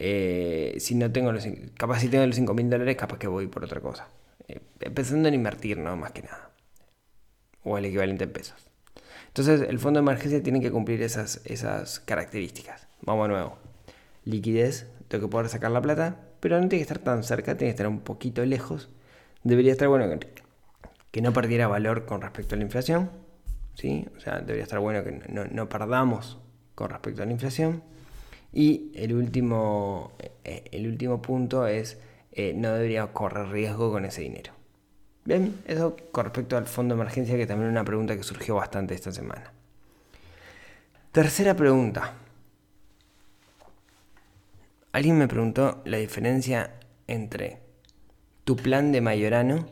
eh, 0.00 0.76
si 0.78 0.94
no 0.94 1.10
tengo 1.10 1.32
los, 1.32 1.46
capaz 1.76 2.00
si 2.00 2.08
tengo 2.08 2.24
los 2.24 2.36
5 2.36 2.54
mil 2.54 2.70
dólares, 2.70 2.96
capaz 2.96 3.18
que 3.18 3.26
voy 3.26 3.48
por 3.48 3.64
otra 3.64 3.80
cosa. 3.80 4.08
Eh, 4.46 4.60
pensando 4.94 5.28
en 5.28 5.34
invertir, 5.34 5.76
no 5.78 5.96
más 5.96 6.12
que 6.12 6.22
nada. 6.22 6.52
O 7.64 7.76
el 7.76 7.84
equivalente 7.84 8.24
en 8.24 8.32
pesos. 8.32 8.70
Entonces, 9.26 9.68
el 9.68 9.78
fondo 9.80 9.98
de 9.98 10.04
emergencia 10.04 10.42
tiene 10.42 10.60
que 10.60 10.70
cumplir 10.70 11.02
esas, 11.02 11.40
esas 11.44 11.98
características. 12.00 12.86
Vamos 13.02 13.24
a 13.24 13.28
nuevo. 13.28 13.58
Liquidez, 14.24 14.86
tengo 15.08 15.26
que 15.26 15.30
poder 15.30 15.48
sacar 15.48 15.72
la 15.72 15.82
plata, 15.82 16.16
pero 16.38 16.60
no 16.60 16.68
tiene 16.68 16.78
que 16.78 16.82
estar 16.82 16.98
tan 17.00 17.24
cerca, 17.24 17.56
tiene 17.56 17.70
que 17.70 17.76
estar 17.76 17.88
un 17.88 18.00
poquito 18.00 18.44
lejos. 18.46 18.88
Debería 19.42 19.72
estar 19.72 19.88
bueno 19.88 20.08
que, 21.10 21.20
no 21.20 21.32
perdiera 21.32 21.66
valor 21.66 22.06
con 22.06 22.20
respecto 22.20 22.54
a 22.54 22.58
la 22.58 22.64
inflación. 22.64 23.10
¿sí? 23.74 24.06
O 24.16 24.20
sea, 24.20 24.38
debería 24.38 24.62
estar 24.62 24.78
bueno 24.78 25.02
que 25.02 25.20
no, 25.28 25.46
no 25.46 25.68
perdamos 25.68 26.38
con 26.76 26.90
respecto 26.90 27.24
a 27.24 27.26
la 27.26 27.32
inflación 27.32 27.82
y 28.52 28.90
el 28.94 29.14
último, 29.14 30.12
eh, 30.44 30.64
el 30.72 30.86
último 30.86 31.20
punto 31.20 31.66
es, 31.66 31.98
eh, 32.32 32.52
no 32.54 32.72
debería 32.72 33.06
correr 33.08 33.48
riesgo 33.48 33.92
con 33.92 34.04
ese 34.04 34.22
dinero. 34.22 34.52
Bien, 35.24 35.60
eso 35.66 35.96
con 36.10 36.24
respecto 36.24 36.56
al 36.56 36.66
fondo 36.66 36.94
de 36.94 37.02
emergencia, 37.02 37.36
que 37.36 37.46
también 37.46 37.68
es 37.68 37.72
una 37.72 37.84
pregunta 37.84 38.16
que 38.16 38.22
surgió 38.22 38.54
bastante 38.54 38.94
esta 38.94 39.12
semana. 39.12 39.52
Tercera 41.12 41.54
pregunta. 41.54 42.14
Alguien 44.92 45.18
me 45.18 45.28
preguntó 45.28 45.82
la 45.84 45.98
diferencia 45.98 46.80
entre 47.06 47.58
tu 48.44 48.56
plan 48.56 48.90
de 48.90 49.02
Mayorano 49.02 49.66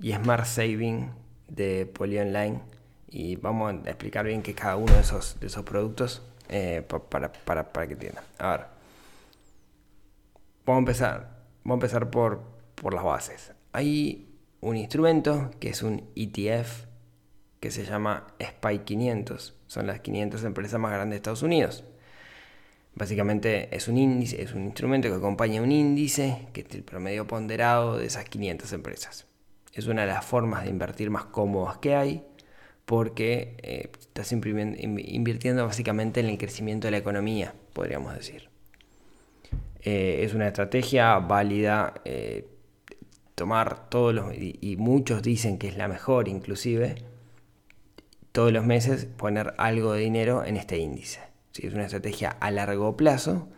y 0.00 0.12
Smart 0.12 0.44
Saving 0.44 1.10
de 1.48 1.86
Poly 1.86 2.18
Online. 2.18 2.60
Y 3.08 3.36
vamos 3.36 3.72
a 3.72 3.90
explicar 3.90 4.26
bien 4.26 4.42
qué 4.42 4.50
es 4.50 4.56
cada 4.56 4.76
uno 4.76 4.92
de 4.92 5.00
esos, 5.00 5.38
de 5.38 5.46
esos 5.46 5.64
productos 5.64 6.22
eh, 6.48 6.86
para, 7.10 7.32
para, 7.32 7.86
que 7.86 7.94
entiendan. 7.94 8.24
A 8.38 8.50
ver. 8.50 8.60
Vamos 10.64 10.78
a 10.78 10.80
empezar. 10.80 11.36
Vamos 11.64 11.74
a 11.74 11.86
empezar 11.86 12.10
por, 12.10 12.42
por 12.74 12.94
las 12.94 13.04
bases. 13.04 13.52
Hay 13.72 14.28
un 14.60 14.76
instrumento 14.76 15.50
que 15.60 15.70
es 15.70 15.82
un 15.82 16.10
ETF 16.14 16.86
que 17.60 17.70
se 17.70 17.84
llama 17.84 18.26
SPY 18.40 18.80
500. 18.80 19.54
Son 19.66 19.86
las 19.86 20.00
500 20.00 20.44
empresas 20.44 20.80
más 20.80 20.92
grandes 20.92 21.10
de 21.10 21.16
Estados 21.16 21.42
Unidos. 21.42 21.84
Básicamente 22.94 23.74
es 23.76 23.88
un 23.88 23.98
índice, 23.98 24.40
es 24.40 24.54
un 24.54 24.64
instrumento 24.64 25.08
que 25.08 25.16
acompaña 25.16 25.60
un 25.60 25.70
índice 25.70 26.48
que 26.54 26.62
es 26.62 26.74
el 26.74 26.82
promedio 26.82 27.26
ponderado 27.26 27.98
de 27.98 28.06
esas 28.06 28.24
500 28.24 28.72
empresas. 28.72 29.26
Es 29.74 29.86
una 29.86 30.02
de 30.02 30.08
las 30.08 30.24
formas 30.24 30.64
de 30.64 30.70
invertir 30.70 31.10
más 31.10 31.26
cómodas 31.26 31.76
que 31.78 31.94
hay 31.94 32.24
porque 32.86 33.56
eh, 33.62 33.90
estás 33.98 34.32
invirtiendo 34.32 35.66
básicamente 35.66 36.20
en 36.20 36.26
el 36.26 36.38
crecimiento 36.38 36.86
de 36.86 36.92
la 36.92 36.98
economía, 36.98 37.52
podríamos 37.72 38.14
decir. 38.14 38.48
Eh, 39.82 40.24
es 40.24 40.34
una 40.34 40.46
estrategia 40.46 41.18
válida 41.18 41.94
eh, 42.04 42.46
tomar 43.34 43.90
todos 43.90 44.14
los, 44.14 44.32
y, 44.34 44.76
muchos 44.78 45.22
dicen 45.22 45.58
que 45.58 45.68
es 45.68 45.76
la 45.76 45.88
mejor 45.88 46.28
inclusive, 46.28 46.94
todos 48.30 48.52
los 48.52 48.64
meses 48.64 49.04
poner 49.04 49.54
algo 49.58 49.92
de 49.92 50.00
dinero 50.02 50.44
en 50.44 50.56
este 50.56 50.78
índice. 50.78 51.20
Si 51.52 51.66
es 51.66 51.74
una 51.74 51.84
estrategia 51.84 52.30
a 52.30 52.50
largo 52.52 52.96
plazo, 52.96 53.48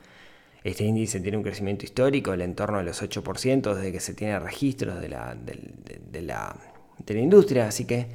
este 0.65 0.85
índice 0.85 1.21
tiene 1.21 1.37
un 1.37 1.43
crecimiento 1.43 1.85
histórico 1.85 2.31
del 2.31 2.43
entorno 2.43 2.79
de 2.79 2.85
los 2.85 3.03
8% 3.03 3.75
desde 3.75 3.93
que 3.93 4.01
se 4.01 4.15
tiene 4.15 4.39
registros 4.39 5.01
de 5.01 5.09
la, 5.09 5.35
de, 5.35 6.23
la, 6.23 6.57
de 7.05 7.15
la 7.15 7.21
industria, 7.21 7.69
así 7.69 7.85
que 7.85 8.07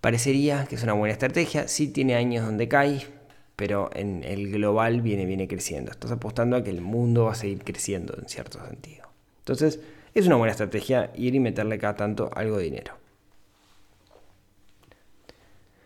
parecería 0.00 0.66
que 0.66 0.76
es 0.76 0.82
una 0.82 0.92
buena 0.92 1.12
estrategia. 1.12 1.68
Sí 1.68 1.88
tiene 1.88 2.14
años 2.14 2.44
donde 2.44 2.68
cae, 2.68 3.06
pero 3.56 3.90
en 3.94 4.22
el 4.24 4.50
global 4.50 5.00
viene, 5.00 5.26
viene 5.26 5.48
creciendo. 5.48 5.90
Estás 5.90 6.12
apostando 6.12 6.56
a 6.56 6.64
que 6.64 6.70
el 6.70 6.80
mundo 6.80 7.24
va 7.24 7.32
a 7.32 7.36
seguir 7.36 7.64
creciendo 7.64 8.14
en 8.20 8.28
cierto 8.28 8.64
sentido. 8.66 9.06
Entonces, 9.38 9.80
es 10.14 10.26
una 10.26 10.36
buena 10.36 10.52
estrategia 10.52 11.10
ir 11.14 11.34
y 11.34 11.40
meterle 11.40 11.78
cada 11.78 11.96
tanto 11.96 12.30
algo 12.34 12.58
de 12.58 12.64
dinero. 12.64 12.94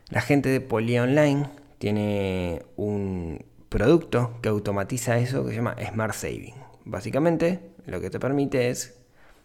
La 0.09 0.21
gente 0.21 0.49
de 0.49 0.61
Poly 0.61 0.99
Online 0.99 1.47
tiene 1.79 2.63
un 2.77 3.45
producto 3.69 4.39
que 4.43 4.49
automatiza 4.49 5.19
eso 5.19 5.45
que 5.45 5.51
se 5.51 5.57
llama 5.57 5.77
Smart 5.89 6.15
Saving. 6.15 6.55
Básicamente, 6.85 7.61
lo 7.87 8.01
que 8.01 8.11
te 8.11 8.19
permite 8.19 8.71
es 8.71 8.99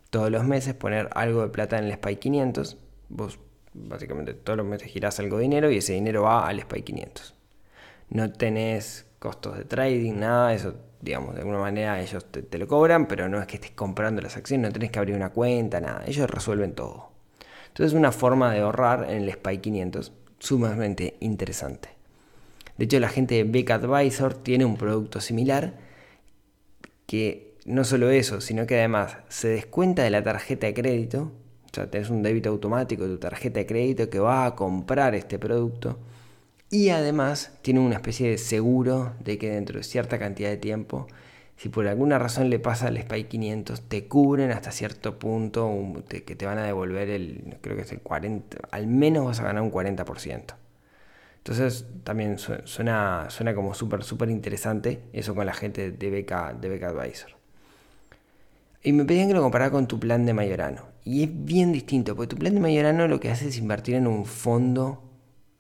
todos 0.10 0.32
los 0.32 0.44
meses 0.44 0.74
poner 0.74 1.10
algo 1.14 1.44
de 1.44 1.50
plata 1.50 1.78
en 1.78 1.86
el 1.86 1.94
SPY 1.94 2.16
500. 2.16 2.78
Vos 3.10 3.40
básicamente 3.75 4.34
todos 4.34 4.58
los 4.58 4.65
meses 4.65 4.89
girás 4.89 5.20
algo 5.20 5.38
de 5.38 5.44
dinero 5.44 5.70
y 5.70 5.77
ese 5.77 5.94
dinero 5.94 6.24
va 6.24 6.48
al 6.48 6.60
SPY 6.62 6.82
500. 6.82 7.36
No 8.10 8.32
tenés 8.32 9.05
costos 9.20 9.58
de 9.58 9.65
trading, 9.65 10.13
nada, 10.13 10.53
eso 10.53 10.75
digamos, 11.01 11.36
de 11.36 11.41
alguna 11.41 11.60
manera 11.60 12.01
ellos 12.01 12.25
te, 12.25 12.58
lo 12.58 12.67
cobran, 12.67 13.08
pero 13.08 13.29
no 13.29 13.39
es 13.39 13.46
que 13.46 13.55
estés 13.55 13.72
comprando 13.72 14.22
las 14.22 14.38
acciones, 14.38 14.70
no 14.70 14.74
tenés 14.74 14.91
que 14.91 15.00
abrir 15.00 15.15
una 15.15 15.29
cuenta, 15.29 15.79
nada, 15.79 16.03
ellos 16.08 16.29
resuelven 16.29 16.74
todo. 16.74 17.12
Entonces 17.67 17.94
es 17.94 17.98
una 17.98 18.12
forma 18.12 18.51
de 18.51 18.62
ahorrar 18.62 19.10
en 19.10 19.24
el 19.24 19.32
SPY 19.32 19.60
500 19.60 20.12
sumamente 20.39 21.15
interesante. 21.20 21.89
De 22.77 22.86
hecho, 22.86 23.00
la 23.00 23.10
gente 23.10 23.36
de 23.36 23.44
Beck 23.44 23.72
Advisor 23.72 24.34
tiene 24.34 24.65
un 24.65 24.77
producto 24.77 25.22
similar 25.22 25.74
que 27.05 27.55
no 27.65 27.84
solo 27.84 28.10
eso, 28.10 28.41
sino 28.41 28.65
que 28.65 28.77
además 28.77 29.17
se 29.29 29.48
descuenta 29.48 30.03
de 30.03 30.10
la 30.10 30.24
tarjeta 30.24 30.67
de 30.67 30.74
crédito, 30.74 31.32
sea, 31.75 31.89
tenés 31.89 32.10
un 32.10 32.24
débito 32.24 32.50
automático 32.50 33.03
de 33.03 33.15
tu 33.15 33.17
tarjeta 33.20 33.60
de 33.60 33.65
crédito 33.65 34.10
que 34.10 34.20
va 34.20 34.46
a 34.46 34.55
comprar 34.55 35.15
este 35.15 35.39
producto 35.39 36.00
y 36.70 36.89
además 36.89 37.58
tiene 37.62 37.79
una 37.79 37.96
especie 37.96 38.29
de 38.29 38.38
seguro 38.38 39.13
de 39.24 39.38
que 39.38 39.51
dentro 39.51 39.77
de 39.77 39.84
cierta 39.84 40.17
cantidad 40.20 40.50
de 40.50 40.58
tiempo 40.58 41.08
si 41.58 41.70
por 41.70 41.88
alguna 41.88 42.20
razón 42.20 42.50
le 42.50 42.60
pasa 42.60 42.88
al 42.88 42.98
SPY 42.98 43.25
500, 43.25 43.82
te 43.84 44.08
cubren 44.08 44.51
hasta 44.51 44.72
cierto 44.72 45.17
punto 45.17 45.72
que 46.10 46.36
te 46.36 46.46
van 46.46 46.58
a 46.58 46.63
devolver 46.63 47.10
el, 47.10 47.58
creo 47.62 47.75
que 47.75 47.84
es 47.84 47.91
el 47.91 48.01
40, 48.01 48.58
al 48.72 48.88
menos 48.88 49.25
vas 49.25 49.39
a 49.39 49.44
ganar 49.44 49.62
un 49.63 49.72
40%. 49.72 50.55
Entonces 51.38 51.86
también 52.03 52.38
suena, 52.39 53.27
suena 53.29 53.53
como 53.55 53.74
súper, 53.74 54.03
súper 54.03 54.29
interesante 54.32 55.03
eso 55.13 55.36
con 55.36 55.46
la 55.46 55.53
gente 55.53 55.91
de 55.91 56.10
Beca, 56.10 56.53
de 56.60 56.70
Beca 56.70 56.89
Advisor. 56.89 57.36
Y 58.86 58.94
me 58.94 59.04
pedían 59.04 59.27
que 59.27 59.34
lo 59.34 59.42
comparara 59.42 59.72
con 59.72 59.88
tu 59.88 60.00
plan 60.00 60.27
de 60.27 60.36
Mayorano. 60.36 60.84
Y 61.04 61.24
es 61.24 61.30
bien 61.34 61.72
distinto, 61.72 62.15
porque 62.15 62.36
tu 62.36 62.38
plan 62.38 62.54
de 62.54 62.60
Mayorano 62.60 63.08
lo 63.08 63.20
que 63.20 63.32
hace 63.32 63.48
es 63.48 63.58
invertir 63.58 63.96
en 63.96 64.06
un 64.06 64.25
fondo 64.25 65.01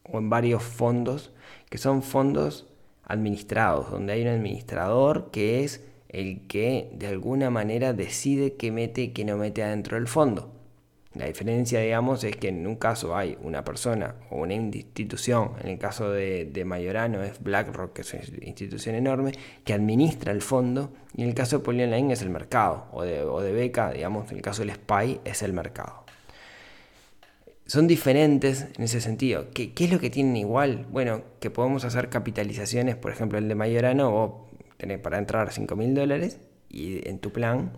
o 0.03 0.19
en 0.19 0.29
varios 0.29 0.61
fondos, 0.61 1.33
que 1.71 1.79
son 1.79 2.03
fondos 2.03 2.67
administrados, 3.03 3.89
donde 3.89 4.13
hay 4.13 4.21
un 4.21 4.27
administrador 4.27 5.31
que 5.31 5.63
es 5.63 5.83
el 6.09 6.45
que 6.45 6.91
de 6.93 7.07
alguna 7.07 7.49
manera 7.49 7.93
decide 7.93 8.57
qué 8.57 8.71
mete 8.71 9.01
y 9.01 9.07
qué 9.07 9.25
no 9.25 9.37
mete 9.37 9.63
adentro 9.63 9.97
del 9.97 10.07
fondo. 10.07 10.51
La 11.15 11.27
diferencia, 11.27 11.79
digamos, 11.79 12.23
es 12.25 12.35
que 12.35 12.49
en 12.49 12.67
un 12.67 12.75
caso 12.75 13.15
hay 13.15 13.37
una 13.41 13.63
persona 13.63 14.15
o 14.29 14.41
una 14.41 14.53
institución, 14.53 15.51
en 15.63 15.69
el 15.69 15.79
caso 15.79 16.11
de, 16.11 16.63
Mayorano 16.65 17.23
es 17.23 17.41
BlackRock, 17.41 17.93
que 17.93 18.01
es 18.01 18.13
una 18.13 18.45
institución 18.45 18.95
enorme, 18.95 19.31
que 19.63 19.73
administra 19.73 20.33
el 20.33 20.41
fondo, 20.41 20.91
y 21.15 21.21
en 21.23 21.29
el 21.29 21.33
caso 21.33 21.59
de 21.59 21.63
Polyonline 21.63 22.11
es 22.11 22.21
el 22.21 22.29
mercado, 22.29 22.87
o 22.91 23.03
de, 23.03 23.21
o 23.21 23.41
de 23.41 23.53
Beca, 23.53 23.91
digamos, 23.91 24.29
en 24.29 24.37
el 24.37 24.41
caso 24.41 24.63
del 24.63 24.75
SPY 24.75 25.21
es 25.23 25.41
el 25.41 25.53
mercado. 25.53 26.03
Son 27.65 27.87
diferentes 27.87 28.67
en 28.77 28.83
ese 28.83 28.99
sentido. 28.99 29.47
¿Qué, 29.53 29.73
¿Qué, 29.73 29.85
es 29.85 29.91
lo 29.91 29.99
que 29.99 30.09
tienen 30.09 30.35
igual? 30.35 30.85
Bueno, 30.91 31.23
que 31.39 31.49
podemos 31.49 31.85
hacer 31.85 32.09
capitalizaciones, 32.09 32.97
por 32.97 33.11
ejemplo, 33.11 33.37
el 33.37 33.47
de 33.47 33.55
Mayorano, 33.55 34.13
o 34.13 34.49
tener 34.77 35.01
para 35.01 35.17
entrar 35.17 35.51
5 35.51 35.75
mil 35.77 35.95
dólares 35.95 36.39
y 36.69 37.07
en 37.07 37.19
tu 37.19 37.31
plan 37.31 37.71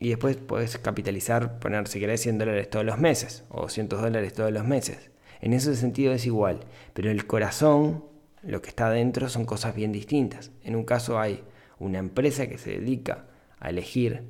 y 0.00 0.10
después 0.10 0.36
puedes 0.36 0.78
capitalizar, 0.78 1.58
poner 1.58 1.88
si 1.88 2.00
querés 2.00 2.20
100 2.22 2.38
dólares 2.38 2.70
todos 2.70 2.84
los 2.84 2.98
meses 2.98 3.44
o 3.48 3.62
200 3.62 4.00
dólares 4.00 4.32
todos 4.32 4.52
los 4.52 4.64
meses. 4.64 5.10
En 5.40 5.52
ese 5.52 5.74
sentido 5.76 6.12
es 6.12 6.26
igual, 6.26 6.60
pero 6.94 7.10
el 7.10 7.26
corazón, 7.26 8.04
lo 8.42 8.62
que 8.62 8.68
está 8.68 8.88
adentro 8.88 9.28
son 9.28 9.44
cosas 9.44 9.74
bien 9.74 9.92
distintas. 9.92 10.52
En 10.62 10.76
un 10.76 10.84
caso 10.84 11.18
hay 11.18 11.42
una 11.78 11.98
empresa 11.98 12.46
que 12.48 12.58
se 12.58 12.78
dedica 12.78 13.26
a 13.60 13.70
elegir 13.70 14.24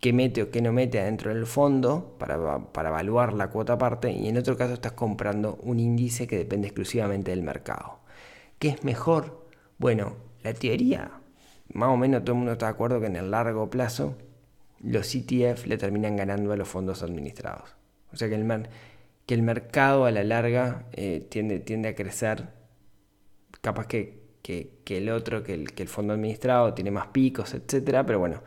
qué 0.00 0.12
mete 0.12 0.42
o 0.42 0.50
qué 0.50 0.60
no 0.60 0.72
mete 0.72 1.00
adentro 1.00 1.32
del 1.32 1.46
fondo 1.46 2.16
para, 2.18 2.72
para 2.72 2.88
evaluar 2.88 3.32
la 3.34 3.48
cuota 3.50 3.74
aparte 3.74 4.10
y 4.10 4.28
en 4.28 4.36
otro 4.36 4.56
caso 4.56 4.74
estás 4.74 4.92
comprando 4.92 5.58
un 5.62 5.80
índice 5.80 6.26
que 6.26 6.36
depende 6.36 6.68
exclusivamente 6.68 7.30
del 7.30 7.42
mercado. 7.42 8.00
¿Qué 8.58 8.68
es 8.68 8.84
mejor? 8.84 9.46
Bueno, 9.78 10.16
la 10.42 10.54
teoría, 10.54 11.12
más 11.72 11.88
o 11.90 11.96
menos 11.96 12.24
todo 12.24 12.32
el 12.32 12.38
mundo 12.38 12.52
está 12.52 12.66
de 12.66 12.72
acuerdo 12.72 13.00
que 13.00 13.06
en 13.06 13.16
el 13.16 13.30
largo 13.30 13.70
plazo 13.70 14.16
los 14.82 15.14
ETF 15.14 15.66
le 15.66 15.78
terminan 15.78 16.16
ganando 16.16 16.52
a 16.52 16.56
los 16.56 16.68
fondos 16.68 17.02
administrados. 17.02 17.74
O 18.12 18.16
sea 18.16 18.28
que 18.28 18.34
el, 18.34 18.68
que 19.26 19.34
el 19.34 19.42
mercado 19.42 20.04
a 20.04 20.10
la 20.10 20.24
larga 20.24 20.86
eh, 20.92 21.26
tiende, 21.30 21.60
tiende, 21.60 21.88
a 21.88 21.94
crecer, 21.94 22.48
capaz 23.60 23.86
que, 23.86 24.20
que, 24.42 24.72
el 24.88 25.08
otro, 25.08 25.42
que 25.42 25.54
el, 25.54 25.72
que 25.72 25.82
el, 25.84 25.88
fondo 25.88 26.12
administrado 26.12 26.74
tiene 26.74 26.90
más 26.90 27.06
picos, 27.08 27.54
etcétera, 27.54 28.04
pero 28.04 28.18
bueno, 28.18 28.42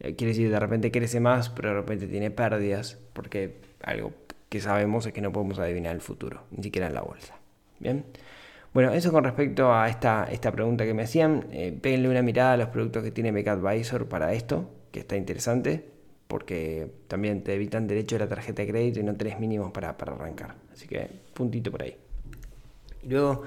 eh, 0.00 0.14
quiere 0.14 0.32
decir 0.32 0.50
de 0.50 0.60
repente 0.60 0.90
crece 0.90 1.20
más, 1.20 1.48
pero 1.50 1.70
de 1.70 1.74
repente 1.76 2.06
tiene 2.06 2.30
pérdidas, 2.30 2.98
porque 3.14 3.60
algo 3.82 4.12
que 4.48 4.60
sabemos 4.60 5.06
es 5.06 5.12
que 5.12 5.20
no 5.20 5.32
podemos 5.32 5.58
adivinar 5.58 5.94
el 5.94 6.00
futuro, 6.00 6.44
ni 6.50 6.64
siquiera 6.64 6.86
en 6.86 6.94
la 6.94 7.00
bolsa. 7.00 7.34
Bien. 7.80 8.04
Bueno, 8.74 8.92
eso 8.92 9.10
con 9.10 9.24
respecto 9.24 9.72
a 9.72 9.88
esta, 9.88 10.28
esta 10.30 10.52
pregunta 10.52 10.84
que 10.84 10.92
me 10.94 11.02
hacían. 11.02 11.46
Eh, 11.52 12.06
una 12.08 12.22
mirada 12.22 12.52
a 12.52 12.56
los 12.58 12.68
productos 12.68 13.02
que 13.02 13.10
tiene 13.10 13.32
Beck 13.32 13.48
Advisor 13.48 14.08
para 14.08 14.34
esto 14.34 14.70
que 14.90 15.00
está 15.00 15.16
interesante, 15.16 15.84
porque 16.26 16.90
también 17.08 17.42
te 17.42 17.54
evitan 17.54 17.86
derecho 17.86 18.16
a 18.16 18.20
la 18.20 18.28
tarjeta 18.28 18.62
de 18.62 18.68
crédito 18.68 19.00
y 19.00 19.02
no 19.02 19.14
tenés 19.14 19.40
mínimos 19.40 19.72
para, 19.72 19.90
arrancar. 19.90 20.54
Así 20.72 20.86
que 20.86 21.08
puntito 21.34 21.70
por 21.70 21.82
ahí. 21.82 21.96
luego, 23.06 23.42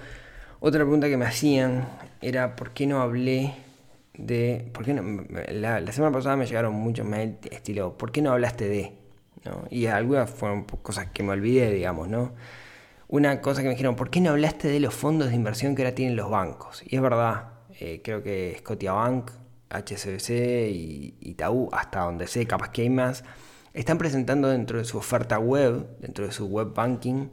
otra 0.59 0.81
pregunta 0.81 1.07
que 1.07 1.17
me 1.17 1.25
hacían 1.25 1.87
era 2.21 2.55
por 2.55 2.71
qué 2.71 2.87
no 2.87 3.01
hablé 3.01 3.53
de... 4.13 4.69
¿por 4.73 4.85
qué 4.85 4.93
no, 4.93 5.23
la, 5.51 5.91
semana 5.91 6.13
pasada 6.13 6.35
me 6.35 6.45
llegaron 6.45 6.73
muchos 6.73 7.05
mails 7.05 7.37
estilo, 7.51 7.97
¿por 7.97 8.11
qué 8.11 8.21
no 8.21 8.31
hablaste 8.31 8.67
de? 8.67 8.93
Y 9.69 9.87
algunas 9.87 10.29
fueron 10.29 10.65
cosas 10.65 11.07
que 11.07 11.23
me 11.23 11.31
olvidé, 11.31 11.71
digamos, 11.71 12.07
¿no? 12.07 12.33
Una 13.07 13.41
cosa 13.41 13.61
que 13.61 13.67
me 13.67 13.73
dijeron, 13.73 13.95
¿por 13.95 14.09
qué 14.09 14.21
no 14.21 14.29
hablaste 14.29 14.67
de 14.67 14.79
los 14.79 14.93
fondos 14.93 15.29
de 15.29 15.35
inversión 15.35 15.75
que 15.75 15.81
ahora 15.81 15.95
tienen 15.95 16.15
los 16.15 16.29
bancos? 16.29 16.83
Y 16.85 16.95
es 16.95 17.01
verdad, 17.01 17.53
eh, 17.79 18.01
creo 18.03 18.21
que 18.21 18.55
Scotiabank 18.59 19.31
HSBC 19.71 20.29
y 20.69 21.15
Itaú, 21.21 21.69
hasta 21.71 22.01
donde 22.01 22.27
sé, 22.27 22.45
capaz 22.45 22.69
que 22.69 22.83
hay 22.83 22.89
más, 22.89 23.23
están 23.73 23.97
presentando 23.97 24.49
dentro 24.49 24.77
de 24.77 24.85
su 24.85 24.97
oferta 24.97 25.39
web, 25.39 25.87
dentro 25.99 26.25
de 26.25 26.31
su 26.31 26.47
web 26.47 26.73
banking, 26.73 27.29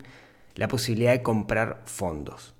la 0.54 0.68
posibilidad 0.68 1.12
de 1.12 1.22
comprar 1.22 1.82
fondos. 1.84 2.54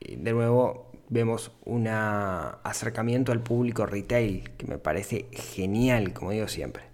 De 0.00 0.32
nuevo, 0.32 0.90
vemos 1.08 1.52
un 1.64 1.88
acercamiento 1.88 3.32
al 3.32 3.42
público 3.42 3.86
retail 3.86 4.50
que 4.56 4.66
me 4.66 4.78
parece 4.78 5.26
genial, 5.32 6.12
como 6.12 6.30
digo 6.30 6.48
siempre. 6.48 6.84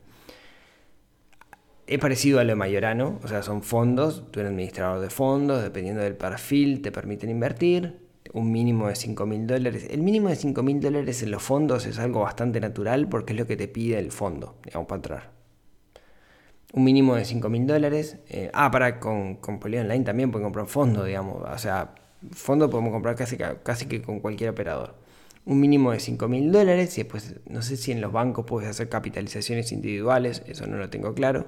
Es 1.86 2.00
parecido 2.00 2.40
a 2.40 2.44
lo 2.44 2.48
de 2.50 2.56
Mayorano, 2.56 3.20
o 3.22 3.28
sea, 3.28 3.42
son 3.42 3.62
fondos, 3.62 4.24
tú 4.32 4.40
eres 4.40 4.50
administrador 4.50 5.00
de 5.00 5.08
fondos, 5.08 5.62
dependiendo 5.62 6.02
del 6.02 6.16
perfil, 6.16 6.82
te 6.82 6.90
permiten 6.90 7.30
invertir, 7.30 8.05
un 8.32 8.52
mínimo 8.52 8.88
de 8.88 8.96
5 8.96 9.26
mil 9.26 9.46
dólares. 9.46 9.86
El 9.90 10.02
mínimo 10.02 10.28
de 10.28 10.36
5 10.36 10.62
mil 10.62 10.80
dólares 10.80 11.22
en 11.22 11.30
los 11.30 11.42
fondos 11.42 11.86
es 11.86 11.98
algo 11.98 12.20
bastante 12.20 12.60
natural 12.60 13.08
porque 13.08 13.32
es 13.32 13.38
lo 13.38 13.46
que 13.46 13.56
te 13.56 13.68
pide 13.68 13.98
el 13.98 14.12
fondo, 14.12 14.56
digamos, 14.64 14.88
para 14.88 14.96
entrar. 14.96 15.30
Un 16.72 16.84
mínimo 16.84 17.14
de 17.14 17.24
5 17.24 17.48
mil 17.48 17.66
dólares. 17.66 18.18
Eh, 18.28 18.50
ah, 18.52 18.70
para 18.70 19.00
con, 19.00 19.36
con 19.36 19.58
Poly 19.58 19.78
Online 19.78 20.04
también 20.04 20.30
pueden 20.30 20.44
comprar 20.44 20.66
fondo, 20.66 21.04
digamos. 21.04 21.42
O 21.42 21.58
sea, 21.58 21.94
fondo 22.32 22.70
podemos 22.70 22.92
comprar 22.92 23.16
casi, 23.16 23.36
casi 23.36 23.86
que 23.86 24.02
con 24.02 24.20
cualquier 24.20 24.50
operador. 24.50 24.94
Un 25.44 25.60
mínimo 25.60 25.92
de 25.92 26.00
5 26.00 26.28
mil 26.28 26.50
dólares 26.50 26.98
y 26.98 27.02
después 27.02 27.36
no 27.48 27.62
sé 27.62 27.76
si 27.76 27.92
en 27.92 28.00
los 28.00 28.12
bancos 28.12 28.44
puedes 28.46 28.68
hacer 28.68 28.88
capitalizaciones 28.88 29.70
individuales, 29.72 30.42
eso 30.46 30.66
no 30.66 30.76
lo 30.76 30.90
tengo 30.90 31.14
claro. 31.14 31.44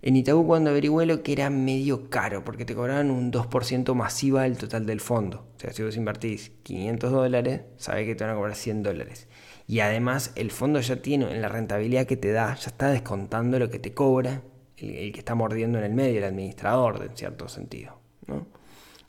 En 0.00 0.16
Itaú 0.16 0.46
cuando 0.46 0.70
averigüé 0.70 1.06
lo 1.06 1.22
que 1.22 1.32
era 1.32 1.50
medio 1.50 2.08
caro, 2.08 2.44
porque 2.44 2.64
te 2.64 2.74
cobraban 2.74 3.10
un 3.10 3.32
2% 3.32 3.94
masiva 3.94 4.42
del 4.42 4.56
total 4.56 4.86
del 4.86 5.00
fondo. 5.00 5.48
O 5.56 5.60
sea, 5.60 5.72
si 5.72 5.82
vos 5.82 5.96
invertís 5.96 6.52
500 6.62 7.10
dólares, 7.10 7.62
sabés 7.78 8.06
que 8.06 8.14
te 8.14 8.22
van 8.22 8.34
a 8.34 8.36
cobrar 8.36 8.54
100 8.54 8.84
dólares. 8.84 9.26
Y 9.66 9.80
además 9.80 10.32
el 10.36 10.52
fondo 10.52 10.80
ya 10.80 11.02
tiene, 11.02 11.30
en 11.30 11.42
la 11.42 11.48
rentabilidad 11.48 12.06
que 12.06 12.16
te 12.16 12.30
da, 12.30 12.54
ya 12.54 12.68
está 12.68 12.90
descontando 12.90 13.58
lo 13.58 13.70
que 13.70 13.80
te 13.80 13.92
cobra 13.92 14.42
el, 14.76 15.12
que 15.12 15.18
está 15.18 15.34
mordiendo 15.34 15.78
en 15.78 15.84
el 15.84 15.94
medio, 15.94 16.18
el 16.18 16.24
administrador, 16.24 17.04
en 17.04 17.16
cierto 17.16 17.48
sentido. 17.48 17.98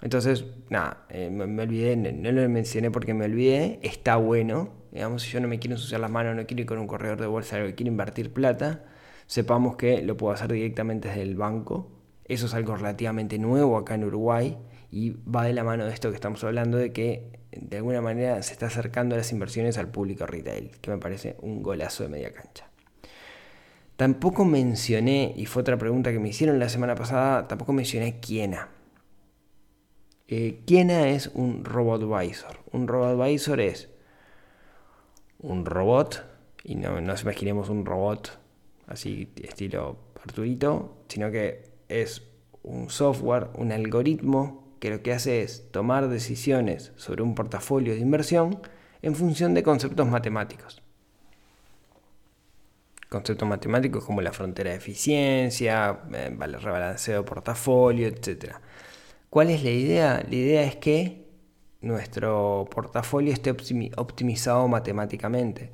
Entonces, 0.01 0.45
nada, 0.69 1.05
eh, 1.09 1.29
me, 1.29 1.61
olvidé, 1.61 1.97
no, 1.97 2.11
no 2.11 2.31
lo 2.31 2.49
mencioné 2.49 2.89
porque 2.89 3.13
me 3.13 3.25
olvidé, 3.25 3.79
está 3.83 4.15
bueno, 4.15 4.71
digamos, 4.91 5.23
si 5.23 5.31
yo 5.31 5.39
no 5.39 5.47
me 5.47 5.59
quiero 5.59 5.75
ensuciar 5.75 5.99
las 5.99 6.09
manos, 6.09 6.35
no 6.35 6.47
quiero 6.47 6.61
ir 6.61 6.67
con 6.67 6.79
un 6.79 6.87
corredor 6.87 7.19
de 7.19 7.27
bolsa, 7.27 7.57
que 7.57 7.75
quiero 7.75 7.91
invertir 7.91 8.31
plata, 8.31 8.85
sepamos 9.29 9.75
que 9.75 10.01
lo 10.01 10.17
puedo 10.17 10.33
hacer 10.33 10.51
directamente 10.51 11.07
desde 11.07 11.21
el 11.21 11.35
banco. 11.35 11.87
Eso 12.25 12.47
es 12.47 12.53
algo 12.55 12.75
relativamente 12.75 13.37
nuevo 13.37 13.77
acá 13.77 13.93
en 13.93 14.03
Uruguay 14.03 14.57
y 14.91 15.11
va 15.11 15.43
de 15.43 15.53
la 15.53 15.63
mano 15.63 15.85
de 15.85 15.93
esto 15.93 16.09
que 16.09 16.15
estamos 16.15 16.43
hablando 16.43 16.77
de 16.77 16.91
que 16.91 17.39
de 17.51 17.77
alguna 17.77 18.01
manera 18.01 18.41
se 18.41 18.53
está 18.53 18.65
acercando 18.65 19.15
las 19.15 19.31
inversiones 19.31 19.77
al 19.77 19.87
público 19.87 20.25
retail, 20.25 20.71
que 20.81 20.89
me 20.89 20.97
parece 20.97 21.37
un 21.41 21.61
golazo 21.61 22.03
de 22.03 22.09
media 22.09 22.33
cancha. 22.33 22.69
Tampoco 23.97 24.45
mencioné, 24.45 25.33
y 25.37 25.45
fue 25.45 25.61
otra 25.61 25.77
pregunta 25.77 26.11
que 26.11 26.19
me 26.19 26.29
hicieron 26.29 26.57
la 26.57 26.69
semana 26.69 26.95
pasada, 26.95 27.47
tampoco 27.47 27.71
mencioné 27.71 28.19
Kiena. 28.19 28.69
Eh, 30.27 30.61
Kiena 30.65 31.09
es 31.09 31.27
un 31.35 31.65
robot 31.65 32.01
advisor. 32.01 32.59
Un 32.71 32.87
robot 32.87 33.19
advisor 33.19 33.59
es 33.59 33.89
un 35.37 35.65
robot, 35.65 36.25
y 36.63 36.75
no 36.75 36.99
nos 36.99 37.21
imaginemos 37.21 37.69
un 37.69 37.85
robot 37.85 38.39
así 38.89 39.31
estilo 39.41 39.97
Arturito, 40.21 40.97
sino 41.07 41.31
que 41.31 41.63
es 41.87 42.23
un 42.63 42.89
software, 42.89 43.47
un 43.55 43.71
algoritmo 43.71 44.75
que 44.79 44.89
lo 44.89 45.01
que 45.01 45.13
hace 45.13 45.41
es 45.41 45.71
tomar 45.71 46.09
decisiones 46.09 46.91
sobre 46.95 47.21
un 47.21 47.35
portafolio 47.35 47.93
de 47.93 47.99
inversión 47.99 48.59
en 49.01 49.15
función 49.15 49.53
de 49.53 49.63
conceptos 49.63 50.07
matemáticos. 50.07 50.81
Conceptos 53.09 53.47
matemáticos 53.47 54.05
como 54.05 54.21
la 54.21 54.31
frontera 54.31 54.71
de 54.71 54.77
eficiencia, 54.77 56.01
eh, 56.13 56.35
rebalanceo 56.37 57.21
de 57.21 57.23
portafolio, 57.23 58.07
etc. 58.07 58.55
¿Cuál 59.29 59.49
es 59.49 59.63
la 59.63 59.71
idea? 59.71 60.25
La 60.27 60.35
idea 60.35 60.63
es 60.63 60.75
que 60.75 61.27
nuestro 61.81 62.67
portafolio 62.69 63.33
esté 63.33 63.51
optimizado 63.51 64.67
matemáticamente. 64.67 65.71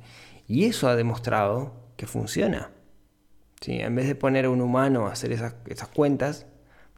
Y 0.48 0.64
eso 0.64 0.88
ha 0.88 0.96
demostrado 0.96 1.74
que 1.96 2.06
funciona. 2.06 2.70
¿Sí? 3.60 3.78
En 3.80 3.94
vez 3.94 4.06
de 4.06 4.14
poner 4.14 4.44
a 4.44 4.50
un 4.50 4.60
humano 4.60 5.06
a 5.06 5.12
hacer 5.12 5.32
esas, 5.32 5.54
cuentas, 5.94 6.46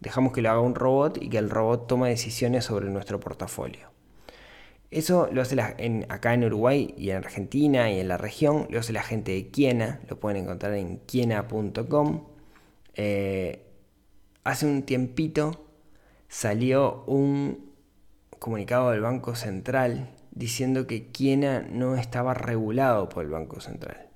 dejamos 0.00 0.32
que 0.32 0.42
lo 0.42 0.50
haga 0.50 0.60
un 0.60 0.74
robot 0.74 1.18
y 1.22 1.28
que 1.28 1.38
el 1.38 1.50
robot 1.50 1.86
tome 1.86 2.08
decisiones 2.08 2.64
sobre 2.64 2.90
nuestro 2.90 3.20
portafolio. 3.20 3.90
Eso 4.90 5.28
lo 5.32 5.42
hace 5.42 5.56
en, 5.78 6.06
acá 6.08 6.32
en 6.32 6.44
Uruguay 6.44 6.94
y 6.96 7.10
en 7.10 7.18
Argentina 7.18 7.90
y 7.90 8.00
en 8.00 8.08
la 8.08 8.16
región, 8.16 8.66
lo 8.70 8.80
hace 8.80 8.92
la 8.92 9.02
gente 9.02 9.32
de 9.32 9.48
Kiena, 9.48 10.00
lo 10.08 10.18
pueden 10.18 10.44
encontrar 10.44 10.74
en 10.74 10.98
kiena.com. 11.00 12.24
Eh, 12.94 13.66
hace 14.44 14.66
un 14.66 14.82
tiempito 14.82 15.66
salió 16.28 17.04
un 17.06 17.72
comunicado 18.38 18.90
del 18.90 19.00
Banco 19.00 19.34
Central 19.34 20.10
diciendo 20.30 20.86
que 20.86 21.08
Kiena 21.08 21.66
no 21.70 21.96
estaba 21.96 22.34
regulado 22.34 23.08
por 23.08 23.24
el 23.24 23.30
Banco 23.30 23.60
Central. 23.60 24.07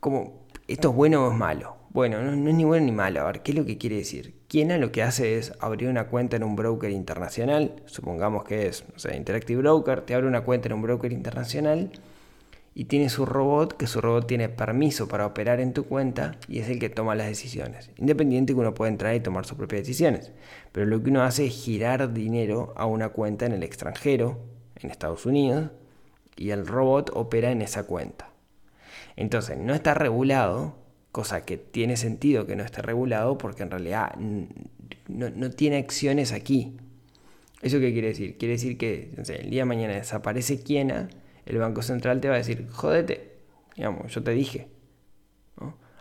Como, 0.00 0.46
¿esto 0.68 0.90
es 0.90 0.94
bueno 0.94 1.26
o 1.26 1.32
es 1.32 1.36
malo? 1.36 1.76
Bueno, 1.90 2.22
no, 2.22 2.30
es 2.30 2.54
ni 2.54 2.64
bueno 2.64 2.86
ni 2.86 2.92
malo. 2.92 3.22
A 3.22 3.24
ver, 3.24 3.42
¿qué 3.42 3.50
es 3.50 3.58
lo 3.58 3.64
que 3.64 3.78
quiere 3.78 3.96
decir? 3.96 4.34
Kiena 4.46 4.78
lo 4.78 4.92
que 4.92 5.02
hace 5.02 5.38
es 5.38 5.52
abrir 5.58 5.88
una 5.88 6.06
cuenta 6.06 6.36
en 6.36 6.44
un 6.44 6.54
broker 6.54 6.90
internacional. 6.90 7.82
Supongamos 7.86 8.44
que 8.44 8.68
es, 8.68 8.84
no 8.92 8.98
sé, 8.98 9.16
Interactive 9.16 9.60
Broker. 9.60 10.02
Te 10.02 10.14
abre 10.14 10.28
una 10.28 10.42
cuenta 10.42 10.68
en 10.68 10.74
un 10.74 10.82
broker 10.82 11.12
internacional 11.12 11.90
y 12.74 12.84
tiene 12.84 13.08
su 13.08 13.26
robot, 13.26 13.76
que 13.76 13.88
su 13.88 14.00
robot 14.00 14.28
tiene 14.28 14.48
permiso 14.48 15.08
para 15.08 15.26
operar 15.26 15.58
en 15.58 15.72
tu 15.72 15.86
cuenta 15.86 16.36
y 16.46 16.60
es 16.60 16.68
el 16.68 16.78
que 16.78 16.90
toma 16.90 17.16
las 17.16 17.26
decisiones. 17.26 17.90
Independiente 17.96 18.52
que 18.52 18.60
uno 18.60 18.74
pueda 18.74 18.92
entrar 18.92 19.16
y 19.16 19.20
tomar 19.20 19.46
sus 19.46 19.58
propias 19.58 19.82
decisiones. 19.82 20.30
Pero 20.70 20.86
lo 20.86 21.02
que 21.02 21.10
uno 21.10 21.22
hace 21.22 21.46
es 21.46 21.54
girar 21.54 22.12
dinero 22.12 22.72
a 22.76 22.86
una 22.86 23.08
cuenta 23.08 23.46
en 23.46 23.52
el 23.52 23.64
extranjero, 23.64 24.38
en 24.76 24.92
Estados 24.92 25.26
Unidos, 25.26 25.72
y 26.36 26.50
el 26.50 26.68
robot 26.68 27.10
opera 27.14 27.50
en 27.50 27.62
esa 27.62 27.82
cuenta. 27.82 28.30
Entonces, 29.20 29.58
no 29.58 29.74
está 29.74 29.94
regulado, 29.94 30.76
cosa 31.10 31.44
que 31.44 31.56
tiene 31.56 31.96
sentido 31.96 32.46
que 32.46 32.54
no 32.54 32.62
esté 32.62 32.82
regulado 32.82 33.36
porque 33.36 33.64
en 33.64 33.70
realidad 33.72 34.14
no, 34.14 35.30
no 35.30 35.50
tiene 35.50 35.78
acciones 35.78 36.32
aquí. 36.32 36.76
¿Eso 37.60 37.80
qué 37.80 37.92
quiere 37.92 38.08
decir? 38.08 38.38
Quiere 38.38 38.52
decir 38.54 38.78
que 38.78 39.10
el 39.16 39.50
día 39.50 39.62
de 39.62 39.64
mañana 39.64 39.94
desaparece 39.94 40.62
Kiena 40.62 41.08
el 41.46 41.58
Banco 41.58 41.82
Central 41.82 42.20
te 42.20 42.28
va 42.28 42.36
a 42.36 42.38
decir, 42.38 42.68
jodete, 42.70 43.38
digamos, 43.74 44.14
yo 44.14 44.22
te 44.22 44.30
dije. 44.30 44.68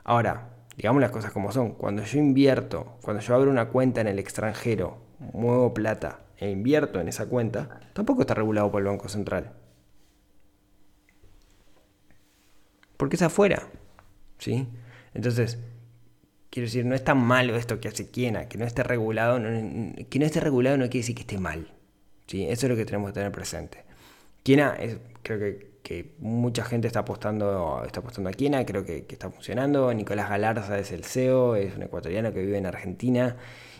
Ahora, 0.03 0.49
digamos 0.75 1.01
las 1.01 1.09
cosas 1.09 1.31
como 1.31 1.51
son, 1.51 1.71
cuando 1.71 2.03
yo 2.03 2.19
invierto, 2.19 2.99
cuando 3.01 3.23
yo 3.23 3.33
abro 3.33 3.49
una 3.49 3.69
cuenta 3.69 3.99
en 3.99 4.07
el 4.07 4.19
extranjero, 4.19 4.99
muevo 5.33 5.73
plata 5.73 6.19
e 6.37 6.51
invierto 6.51 7.01
en 7.01 7.07
esa 7.07 7.25
cuenta, 7.25 7.79
tampoco 7.93 8.21
está 8.21 8.35
regulado 8.35 8.71
por 8.71 8.83
el 8.83 8.89
Banco 8.89 9.09
Central. 9.09 9.53
Porque 12.97 13.15
es 13.15 13.21
afuera. 13.21 13.67
¿Sí? 14.39 14.67
Entonces, 15.13 15.57
quiero 16.49 16.65
decir, 16.67 16.85
no 16.85 16.95
es 16.95 17.03
tan 17.03 17.19
malo 17.19 17.55
esto 17.55 17.79
que 17.79 17.87
hace 17.87 18.09
Kiena, 18.09 18.47
que 18.47 18.57
no 18.57 18.65
esté 18.65 18.83
regulado, 18.83 19.37
que 19.37 20.19
no 20.19 20.25
esté 20.25 20.39
regulado 20.39 20.77
no 20.77 20.83
quiere 20.85 20.99
decir 20.99 21.15
que 21.15 21.21
esté 21.21 21.37
mal. 21.37 21.71
¿sí? 22.27 22.43
Eso 22.43 22.65
es 22.65 22.69
lo 22.69 22.75
que 22.75 22.85
tenemos 22.85 23.09
que 23.09 23.13
tener 23.15 23.31
presente. 23.31 23.87
Es, 24.47 24.97
creo 25.23 25.39
que, 25.83 26.15
mucha 26.19 26.63
gente 26.65 26.87
está 26.87 26.99
apostando, 26.99 27.83
está 27.85 27.99
apostando 27.99 28.29
a 28.29 28.33
Kiena, 28.33 28.65
creo 28.65 28.85
que, 28.85 29.05
está 29.09 29.29
funcionando. 29.29 29.93
Nicolás 29.93 30.29
Galarza 30.29 30.79
es 30.79 30.91
el 30.91 31.03
CEO, 31.03 31.55
es 31.55 31.75
un 31.75 31.83
ecuatoriano 31.83 32.33
que 32.33 32.41
vive 32.41 32.57
en 32.57 32.65
Argentina 32.65 33.35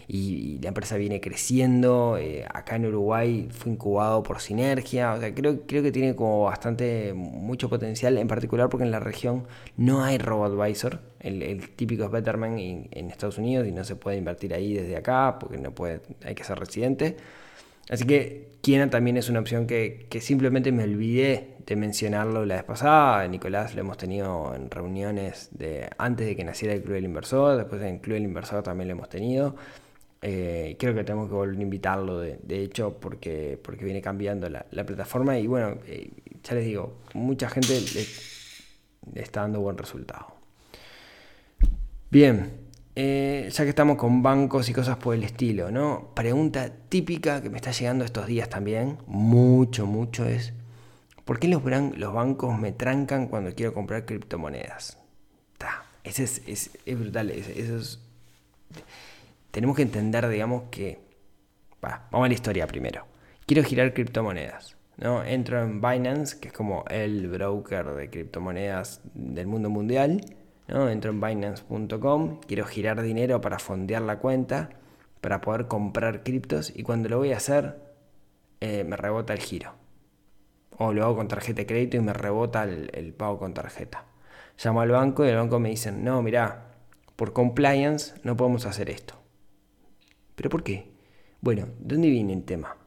y, 0.08 0.60
la 0.62 0.70
empresa 0.70 0.98
viene 0.98 1.22
creciendo. 1.22 2.17
Eh, 2.17 2.46
acá 2.54 2.78
en 2.78 2.86
Uruguay 2.86 3.48
fue 3.52 3.72
incubado 3.74 4.24
por 4.24 4.39
Sinergia, 4.41 5.13
o 5.13 5.20
sea, 5.20 5.34
creo, 5.34 5.62
creo 5.67 5.84
que 5.84 5.91
tiene 5.91 6.15
como 6.15 6.43
bastante, 6.43 7.13
mucho 7.13 7.70
potencial, 7.70 8.17
en 8.17 8.28
particular 8.28 8.70
porque 8.70 8.86
en 8.86 8.91
la 8.91 9.00
región 9.00 9.46
no 9.76 10.04
hay 10.04 10.17
RoboAdvisor, 10.17 11.00
el, 11.20 11.43
el 11.43 11.70
típico 11.70 12.06
es 12.06 12.12
Betterman 12.12 12.58
en, 12.60 13.12
Estados 13.12 13.38
Unidos 13.38 13.67
y 13.67 13.72
no 13.72 13.84
se 13.84 13.96
puede 13.96 14.17
invertir 14.17 14.54
ahí 14.54 14.74
desde 14.74 14.96
acá 14.96 15.38
porque 15.39 15.58
no 15.58 15.72
puede, 15.72 16.02
hay 16.24 16.36
que 16.36 16.43
ser 16.43 16.60
residente. 16.60 17.17
Así 17.89 18.06
que 18.06 18.50
Kiena 18.62 18.89
también 18.89 19.17
es 19.17 19.30
una 19.30 19.39
opción 19.39 19.65
que, 19.65 20.08
simplemente 20.20 20.72
me 20.72 20.84
olvidé 20.84 21.56
de 21.65 21.76
mencionarlo 21.76 22.46
la 22.46 22.56
vez 22.56 22.63
pasada. 22.65 23.26
Nicolás 23.28 23.76
lo 23.76 23.82
hemos 23.82 23.98
tenido 23.98 24.54
en 24.56 24.70
reuniones 24.70 25.50
de 25.52 25.89
antes 25.98 26.28
de 26.28 26.36
que 26.36 26.43
naciera 26.43 26.74
el 26.74 26.82
Club 26.82 26.96
del 26.96 27.06
Inversor, 27.06 27.58
después 27.58 27.82
en 27.82 27.96
el 27.96 28.02
Club 28.02 28.15
del 28.15 28.24
Inversor 28.24 28.63
también 28.63 28.89
lo 28.89 28.93
hemos 28.93 29.10
tenido. 29.10 29.56
Eh, 30.21 30.75
creo 30.80 30.95
que 30.95 31.03
tenemos 31.03 31.27
que 31.27 31.36
volver 31.36 31.58
a 31.58 31.62
invitarlo, 31.62 32.19
de, 32.19 32.63
hecho, 32.63 32.97
porque, 32.99 33.60
porque 33.62 33.86
viene 33.86 34.01
cambiando 34.01 34.49
la, 34.49 34.63
plataforma 34.86 35.38
y 35.38 35.47
bueno, 35.47 35.77
eh, 35.86 36.12
ya 36.43 36.56
les 36.56 36.65
digo, 36.65 36.99
mucha 37.13 37.49
gente 37.49 37.80
le 39.13 39.21
está 39.21 39.41
dando 39.41 39.62
buen 39.62 39.77
resultado. 39.77 40.38
Bien, 42.10 42.67
eh, 42.99 43.49
ya 43.51 43.63
que 43.63 43.69
estamos 43.69 43.97
con 43.97 44.23
bancos 44.23 44.69
y 44.69 44.73
cosas 44.73 44.97
por 44.97 45.13
el 45.13 45.23
estilo, 45.23 45.69
¿no? 45.69 46.15
Pregunta 46.15 46.71
típica 46.89 47.43
que 47.43 47.49
me 47.51 47.58
está 47.58 47.71
llegando 47.71 48.03
estos 48.03 48.25
días 48.25 48.49
también, 48.49 48.97
mucho, 49.06 49.86
mucho, 49.86 50.25
es, 50.25 50.53
¿por 51.25 51.38
qué 51.39 51.47
los, 51.47 51.62
bancos 51.63 52.58
me 52.58 52.71
trancan 52.71 53.27
cuando 53.27 53.53
quiero 53.53 53.75
comprar 53.75 54.06
criptomonedas? 54.06 54.97
ese 56.03 56.23
es, 56.23 56.71
brutal, 56.86 57.30
eso 57.30 57.77
es, 57.77 57.99
tenemos 59.51 59.75
que 59.75 59.81
entender, 59.83 60.27
digamos, 60.27 60.63
que, 60.71 60.99
vamos 61.81 62.25
a 62.25 62.27
la 62.27 62.33
historia 62.33 62.67
primero. 62.67 63.05
Quiero 63.45 63.63
girar 63.63 63.93
criptomonedas. 63.93 64.75
¿no? 64.97 65.23
Entro 65.23 65.62
en 65.62 65.79
Binance, 65.79 66.39
que 66.39 66.47
es 66.47 66.53
como 66.53 66.83
el 66.89 67.27
broker 67.27 67.86
de 67.93 68.10
criptomonedas 68.10 69.01
del 69.13 69.47
mundo 69.47 69.69
mundial, 69.69 70.21
Entro 70.67 71.12
en 71.12 71.21
Binance.com, 71.21 72.41
quiero 72.45 72.65
girar 72.65 73.01
dinero 73.01 73.39
para 73.39 73.57
fondear 73.57 74.01
la 74.01 74.19
cuenta, 74.19 74.69
para 75.21 75.39
poder 75.39 75.67
comprar 75.67 76.23
criptos 76.23 76.73
y 76.75 76.83
cuando 76.83 77.07
lo 77.07 77.19
voy 77.19 77.31
a 77.31 77.38
hacer 77.38 77.79
eh, 78.60 78.83
me 78.83 78.97
rebota 78.97 79.33
el 79.33 79.39
giro. 79.39 79.75
O 80.77 80.91
lo 80.91 81.05
hago 81.05 81.15
con 81.15 81.29
tarjeta 81.29 81.62
de 81.62 81.67
crédito 81.67 81.95
y 81.95 82.01
me 82.01 82.12
rebota 82.12 82.65
el, 82.65 83.13
pago 83.13 83.39
con 83.39 83.53
tarjeta. 83.53 84.05
Llamo 84.62 84.81
al 84.81 84.91
banco 84.91 85.25
y 85.25 85.29
el 85.29 85.38
banco 85.38 85.57
me 85.60 85.69
dicen, 85.69 86.03
no, 86.03 86.21
mira, 86.21 86.65
por 87.15 87.31
compliance 87.31 88.15
no 88.23 88.36
podemos 88.36 88.65
hacer 88.65 88.89
esto. 88.89 89.15
¿Pero 90.38 90.52
por 90.52 90.63
qué? 90.63 90.91
Bueno, 91.41 91.67
¿dónde 91.80 92.12
viene 92.12 92.34
el 92.34 92.43
tema? 92.43 92.78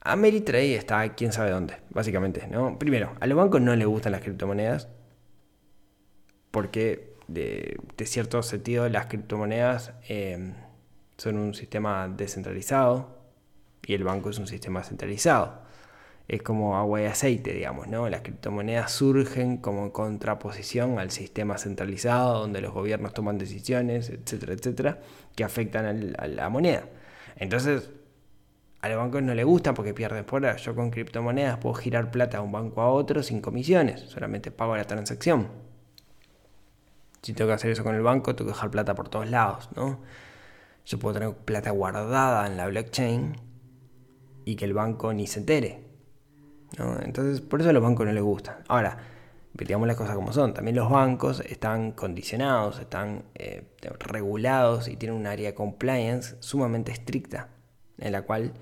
Ameritrade 0.00 0.76
está 0.76 1.14
quién 1.16 1.32
sabe 1.32 1.50
dónde, 1.50 1.78
básicamente, 1.90 2.46
¿no? 2.46 2.78
Primero, 2.78 3.16
a 3.18 3.26
los 3.26 3.36
bancos 3.36 3.60
no 3.60 3.74
les 3.74 3.88
gustan 3.88 4.12
las 4.12 4.20
criptomonedas, 4.20 4.88
porque 6.52 7.16
de, 7.26 7.76
cierto 8.04 8.40
sentido 8.44 8.88
las 8.88 9.06
criptomonedas 9.06 9.94
eh, 10.08 10.54
son 11.16 11.38
un 11.38 11.54
sistema 11.54 12.06
descentralizado 12.06 13.18
y 13.84 13.94
el 13.94 14.04
banco 14.04 14.30
es 14.30 14.38
un 14.38 14.46
sistema 14.46 14.84
centralizado. 14.84 15.63
Es 16.26 16.42
como 16.42 16.76
agua 16.76 17.02
y 17.02 17.04
aceite, 17.04 17.52
digamos, 17.52 17.86
¿no? 17.88 18.08
Las 18.08 18.22
criptomonedas 18.22 18.92
surgen 18.92 19.58
como 19.58 19.92
contraposición 19.92 20.98
al 20.98 21.10
sistema 21.10 21.58
centralizado 21.58 22.40
donde 22.40 22.60
los 22.62 22.72
gobiernos 22.72 23.12
toman 23.12 23.36
decisiones, 23.36 24.08
etcétera, 24.08 24.54
etcétera, 24.54 24.98
que 25.36 25.44
afectan 25.44 26.14
a 26.18 26.26
la 26.26 26.48
moneda. 26.48 26.84
Entonces, 27.36 27.90
a 28.80 28.88
los 28.88 28.98
bancos 28.98 29.22
no 29.22 29.34
les 29.34 29.44
gusta 29.44 29.74
porque 29.74 29.94
pierden 29.94 30.24
por 30.24 30.56
Yo 30.56 30.74
con 30.74 30.90
criptomonedas 30.90 31.58
puedo 31.58 31.74
girar 31.74 32.10
plata 32.10 32.38
de 32.38 32.44
un 32.44 32.52
banco 32.52 32.80
a 32.80 32.90
otro 32.90 33.22
sin 33.22 33.40
comisiones, 33.40 34.00
solamente 34.02 34.50
pago 34.50 34.76
la 34.76 34.84
transacción. 34.84 35.48
Si 37.22 37.32
tengo 37.32 37.48
que 37.48 37.54
hacer 37.54 37.70
eso 37.70 37.82
con 37.82 37.94
el 37.94 38.02
banco, 38.02 38.34
tengo 38.34 38.50
que 38.50 38.54
dejar 38.54 38.70
plata 38.70 38.94
por 38.94 39.08
todos 39.08 39.30
lados, 39.30 39.70
¿no? 39.74 40.00
Yo 40.84 40.98
puedo 40.98 41.14
tener 41.14 41.34
plata 41.34 41.70
guardada 41.70 42.46
en 42.46 42.58
la 42.58 42.66
blockchain 42.66 43.36
y 44.44 44.56
que 44.56 44.66
el 44.66 44.74
banco 44.74 45.14
ni 45.14 45.26
se 45.26 45.40
entere. 45.40 45.93
Entonces, 47.02 47.40
por 47.40 47.60
eso 47.60 47.70
a 47.70 47.72
los 47.72 47.82
bancos 47.82 48.06
no 48.06 48.12
les 48.12 48.22
gustan. 48.22 48.56
Ahora, 48.68 48.98
digamos 49.54 49.86
las 49.86 49.96
cosas 49.96 50.16
como 50.16 50.32
son. 50.32 50.52
También 50.54 50.76
los 50.76 50.90
bancos 50.90 51.40
están 51.40 51.92
condicionados, 51.92 52.80
están 52.80 53.24
eh, 53.34 53.62
regulados 54.00 54.88
y 54.88 54.96
tienen 54.96 55.16
un 55.18 55.26
área 55.26 55.50
de 55.50 55.54
compliance 55.54 56.36
sumamente 56.40 56.92
estricta, 56.92 57.48
en 57.98 58.12
la 58.12 58.22
cual 58.22 58.52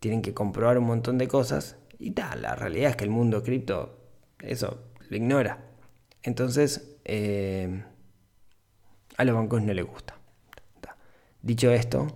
tienen 0.00 0.22
que 0.22 0.34
comprobar 0.34 0.78
un 0.78 0.84
montón 0.86 1.18
de 1.18 1.28
cosas 1.28 1.76
y 1.98 2.10
tal. 2.10 2.42
La 2.42 2.54
realidad 2.54 2.90
es 2.90 2.96
que 2.96 3.04
el 3.04 3.10
mundo 3.10 3.42
cripto 3.42 3.98
eso 4.40 4.80
lo 5.08 5.16
ignora. 5.16 5.64
Entonces, 6.22 6.96
eh, 7.04 7.84
a 9.16 9.24
los 9.24 9.34
bancos 9.34 9.62
no 9.62 9.72
les 9.72 9.86
gusta. 9.86 10.14
Dicho 11.40 11.70
esto, 11.70 12.08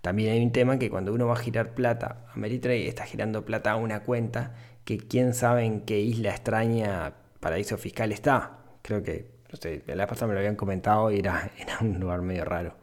también 0.00 0.32
hay 0.32 0.42
un 0.42 0.52
tema 0.52 0.78
que 0.78 0.90
cuando 0.90 1.12
uno 1.12 1.26
va 1.26 1.34
a 1.34 1.36
girar 1.36 1.74
plata 1.74 2.24
a 2.32 2.36
Meritrade, 2.38 2.88
está 2.88 3.04
girando 3.04 3.44
plata 3.44 3.72
a 3.72 3.76
una 3.76 4.02
cuenta 4.02 4.54
que 4.84 4.98
quién 4.98 5.34
sabe 5.34 5.64
en 5.64 5.82
qué 5.82 6.00
isla 6.00 6.30
extraña, 6.30 7.14
paraíso 7.40 7.76
fiscal 7.76 8.12
está. 8.12 8.58
Creo 8.82 9.02
que, 9.02 9.30
no 9.52 9.56
sé, 9.56 9.82
la 9.86 10.06
pasada 10.06 10.28
me 10.28 10.34
lo 10.34 10.40
habían 10.40 10.56
comentado 10.56 11.10
y 11.10 11.18
era, 11.18 11.50
un 11.80 12.00
lugar 12.00 12.22
medio 12.22 12.44
raro. 12.44 12.74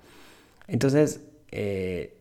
Entonces, 0.68 1.22
eh, 1.52 2.18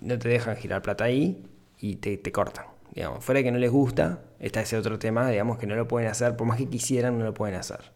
no 0.00 0.18
te 0.18 0.28
dejan 0.28 0.56
girar 0.56 0.82
plata 0.82 1.04
ahí 1.04 1.46
y 1.80 1.96
te, 1.96 2.20
cortan. 2.30 2.66
Digamos, 2.94 3.24
fuera 3.24 3.38
de 3.38 3.44
que 3.44 3.52
no 3.52 3.58
les 3.58 3.70
gusta, 3.70 4.22
está 4.38 4.60
ese 4.60 4.76
otro 4.76 4.98
tema, 4.98 5.28
digamos 5.30 5.58
que 5.58 5.66
no 5.66 5.74
lo 5.74 5.88
pueden 5.88 6.08
hacer, 6.08 6.36
por 6.36 6.46
más 6.46 6.58
que 6.58 6.68
quisieran, 6.68 7.18
no 7.18 7.24
lo 7.24 7.34
pueden 7.34 7.56
hacer. 7.56 7.92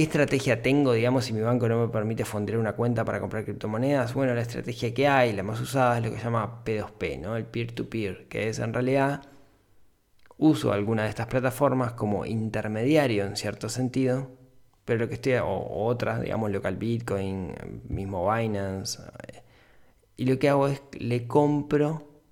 ¿Qué 0.00 0.04
estrategia 0.04 0.62
tengo, 0.62 0.94
digamos, 0.94 1.26
si 1.26 1.34
mi 1.34 1.42
banco 1.42 1.68
no 1.68 1.78
me 1.78 1.92
permite 1.92 2.24
fondear 2.24 2.58
una 2.58 2.72
cuenta 2.72 3.04
para 3.04 3.20
comprar 3.20 3.44
criptomonedas? 3.44 4.14
Bueno, 4.14 4.32
la 4.32 4.40
estrategia 4.40 4.94
que 4.94 5.06
hay, 5.06 5.34
la 5.34 5.42
más 5.42 5.60
usada, 5.60 5.98
es 5.98 6.02
lo 6.02 6.10
que 6.10 6.16
se 6.16 6.24
llama 6.24 6.64
P2P, 6.64 7.20
¿no? 7.20 7.36
El 7.36 7.44
peer-to-peer, 7.44 8.26
que 8.26 8.48
es 8.48 8.60
en 8.60 8.72
realidad 8.72 9.20
uso 10.38 10.72
alguna 10.72 11.02
de 11.02 11.10
estas 11.10 11.26
plataformas 11.26 11.92
como 11.92 12.24
intermediario 12.24 13.26
en 13.26 13.36
cierto 13.36 13.68
sentido, 13.68 14.30
pero 14.86 15.00
lo 15.00 15.08
que 15.08 15.16
estoy, 15.16 15.34
o, 15.34 15.84
otras, 15.84 16.22
digamos, 16.22 16.50
local 16.50 16.76
Bitcoin, 16.76 17.52
mismo 17.86 18.32
Binance, 18.34 19.02
y 20.16 20.24
lo 20.24 20.38
que 20.38 20.48
hago 20.48 20.68
es 20.68 20.80
le 20.98 21.26
compro, 21.26 22.22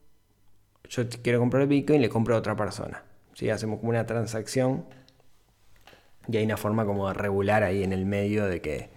yo 0.88 1.02
quiero 1.22 1.38
comprar 1.38 1.66
Bitcoin, 1.66 2.00
le 2.00 2.08
compro 2.08 2.34
a 2.34 2.38
otra 2.38 2.56
persona. 2.56 3.04
¿sí? 3.34 3.50
Hacemos 3.50 3.80
como 3.80 3.90
una 3.90 4.06
transacción 4.06 4.86
y 6.30 6.36
hay 6.36 6.44
una 6.44 6.56
forma 6.56 6.84
como 6.84 7.08
de 7.08 7.14
regular 7.14 7.62
ahí 7.62 7.82
en 7.82 7.92
el 7.92 8.04
medio 8.04 8.46
de 8.46 8.60
que, 8.60 8.90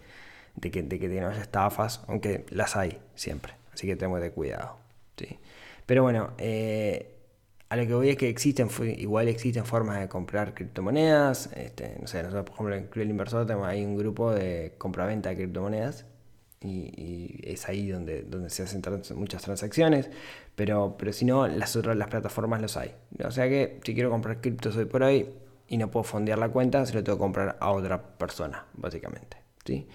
de 0.55 0.71
que, 0.71 0.83
de 0.83 0.99
que 0.99 1.27
estafas, 1.39 2.03
aunque 2.07 2.45
las 2.49 2.75
hay 2.75 2.99
siempre. 3.15 3.53
Así 3.73 3.87
que 3.87 3.95
tenemos 3.95 4.17
que 4.17 4.21
tener 4.21 4.33
cuidado. 4.33 4.77
¿sí? 5.17 5.39
Pero 5.85 6.03
bueno, 6.03 6.31
eh, 6.37 7.15
a 7.69 7.77
lo 7.77 7.87
que 7.87 7.93
voy 7.93 8.09
es 8.09 8.17
que 8.17 8.27
existen, 8.27 8.69
igual 8.97 9.29
existen 9.29 9.65
formas 9.65 9.99
de 9.99 10.09
comprar 10.09 10.53
criptomonedas. 10.53 11.49
Este, 11.55 11.97
no 12.01 12.07
sé, 12.07 12.21
nosotros, 12.21 12.43
por 12.45 12.73
ejemplo, 12.73 13.01
en 13.01 13.09
Inversor 13.09 13.45
tenemos, 13.47 13.67
hay 13.67 13.85
un 13.85 13.95
grupo 13.95 14.33
de 14.33 14.73
compra-venta 14.77 15.29
de 15.29 15.35
criptomonedas. 15.37 16.05
Y, 16.63 17.39
es 17.43 17.67
ahí 17.69 17.89
donde, 17.89 18.21
donde 18.21 18.49
se 18.49 18.63
hacen 18.63 18.83
muchas 19.15 19.41
transacciones, 19.41 20.09
pero, 20.55 20.95
pero 20.97 21.11
si 21.11 21.25
no, 21.25 21.47
las 21.47 21.75
otras 21.75 21.97
las 21.97 22.07
plataformas 22.07 22.61
los 22.61 22.77
hay. 22.77 22.93
O 23.23 23.31
sea 23.31 23.49
que 23.49 23.79
si 23.83 23.95
quiero 23.95 24.11
comprar 24.11 24.41
criptos 24.41 24.75
hoy 24.75 24.85
por 24.85 25.01
hoy, 25.01 25.27
y 25.71 25.77
no 25.77 25.89
puedo 25.89 26.03
fondear 26.03 26.38
la 26.38 26.49
cuenta, 26.49 26.86
se 26.86 26.93
lo 26.93 27.01
tengo 27.01 27.17
que 27.17 27.21
comprar 27.21 27.55
a 27.62 27.71
otra 27.71 28.01
persona, 28.01 28.65
básicamente. 28.73 29.38
¿sí? 29.63 29.88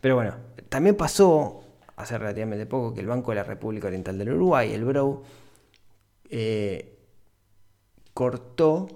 Pero 0.00 0.14
bueno, 0.14 0.36
también 0.68 0.96
pasó 0.96 1.64
hace 1.96 2.16
relativamente 2.16 2.66
poco 2.66 2.94
que 2.94 3.00
el 3.00 3.08
Banco 3.08 3.32
de 3.32 3.38
la 3.38 3.42
República 3.42 3.88
Oriental 3.88 4.16
del 4.16 4.32
Uruguay, 4.32 4.72
el 4.72 4.84
BRO, 4.84 5.24
eh, 6.30 7.00
cortó 8.14 8.86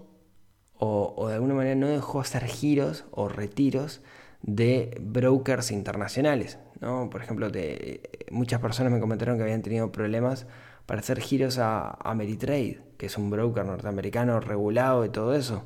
o, 0.79 1.27
de 1.27 1.35
alguna 1.35 1.55
manera 1.55 1.75
no 1.75 1.89
dejó 1.89 2.21
hacer 2.21 2.45
giros 2.45 3.05
o 3.11 3.29
retiros 3.29 4.01
de 4.43 4.97
brokers 5.01 5.73
internacionales. 5.73 6.61
¿no? 6.79 7.11
Por 7.11 7.21
ejemplo, 7.21 7.51
de, 7.51 8.29
muchas 8.31 8.61
personas 8.61 8.93
me 8.93 9.01
comentaron 9.01 9.39
que 9.39 9.43
habían 9.43 9.63
tenido 9.63 9.91
problemas 9.91 10.47
para 10.87 11.01
hacer 11.01 11.21
giros 11.21 11.59
a 11.59 11.99
Ameritrade, 12.09 12.81
que 12.97 13.07
es 13.07 13.19
un 13.19 13.29
broker 13.29 13.65
norteamericano 13.65 14.39
regulado 14.39 15.05
y 15.05 15.09
todo 15.09 15.35
eso. 15.35 15.65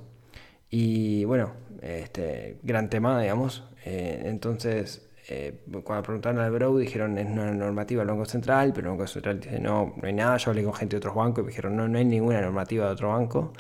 Y 0.75 1.27
bueno, 1.27 1.53
este, 1.83 2.59
gran 2.63 2.89
tema, 2.89 3.21
digamos. 3.21 3.63
Eh, 3.85 4.23
entonces, 4.25 5.07
eh, 5.29 5.61
cuando 5.85 6.03
preguntaron 6.03 6.41
al 6.41 6.51
Bro, 6.51 6.79
dijeron 6.79 7.19
es 7.19 7.27
una 7.27 7.53
normativa 7.53 8.01
del 8.01 8.09
Banco 8.09 8.25
Central, 8.25 8.73
pero 8.75 8.91
el 8.91 8.97
Banco 8.97 9.07
Central 9.07 9.39
dice 9.39 9.61
no, 9.61 9.95
no 10.01 10.07
hay 10.09 10.15
nada. 10.15 10.39
Yo 10.39 10.51
hablé 10.51 10.65
con 10.65 10.73
gente 10.73 10.97
de 10.97 10.99
otros 10.99 11.15
bancos 11.15 11.43
y 11.43 11.45
me 11.45 11.49
dijeron 11.51 11.77
no, 11.77 11.89
no 11.89 11.99
hay 11.99 12.07
ninguna 12.07 12.41
normativa 12.41 12.87
de 12.87 12.93
otro 12.93 13.11
banco. 13.11 13.53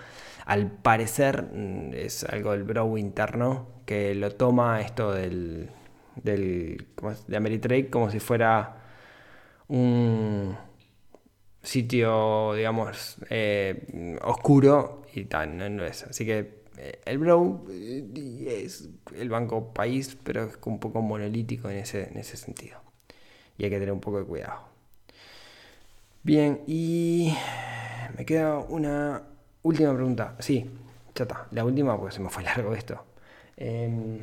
Al 0.46 0.70
parecer 0.70 1.42
mm, 1.52 1.92
es 1.92 2.24
algo 2.24 2.52
del 2.52 2.64
Bro 2.64 2.96
interno 2.96 3.66
que 3.84 4.14
lo 4.14 4.30
toma 4.30 4.80
esto 4.80 5.12
del, 5.12 5.68
del 6.16 6.86
de 7.28 7.36
Ameritrade 7.36 7.90
como 7.90 8.10
si 8.10 8.20
fuera 8.20 8.76
un 9.68 10.56
sitio, 11.62 12.54
digamos, 12.54 13.18
eh, 13.28 14.18
oscuro 14.22 15.02
y 15.14 15.24
tal, 15.26 15.58
no, 15.58 15.68
no 15.68 15.84
es. 15.84 16.04
Así 16.04 16.24
que 16.24 16.61
el 17.04 17.18
Bro 17.18 17.64
eh, 17.70 18.64
es 18.64 18.88
el 19.14 19.28
banco 19.28 19.72
país, 19.72 20.16
pero 20.22 20.44
es 20.44 20.58
un 20.64 20.78
poco 20.80 21.02
monolítico 21.02 21.70
en 21.70 21.78
ese, 21.78 22.08
en 22.08 22.18
ese 22.18 22.36
sentido. 22.36 22.78
Y 23.58 23.64
hay 23.64 23.70
que 23.70 23.78
tener 23.78 23.92
un 23.92 24.00
poco 24.00 24.18
de 24.18 24.24
cuidado. 24.24 24.60
Bien, 26.22 26.62
y 26.66 27.34
me 28.16 28.24
queda 28.24 28.58
una 28.58 29.22
última 29.62 29.94
pregunta. 29.94 30.36
Sí, 30.38 30.70
ya 31.14 31.24
está. 31.24 31.48
La 31.50 31.64
última, 31.64 31.96
porque 31.98 32.14
se 32.14 32.20
me 32.20 32.30
fue 32.30 32.42
largo 32.42 32.74
esto. 32.74 33.04
Em, 33.56 34.20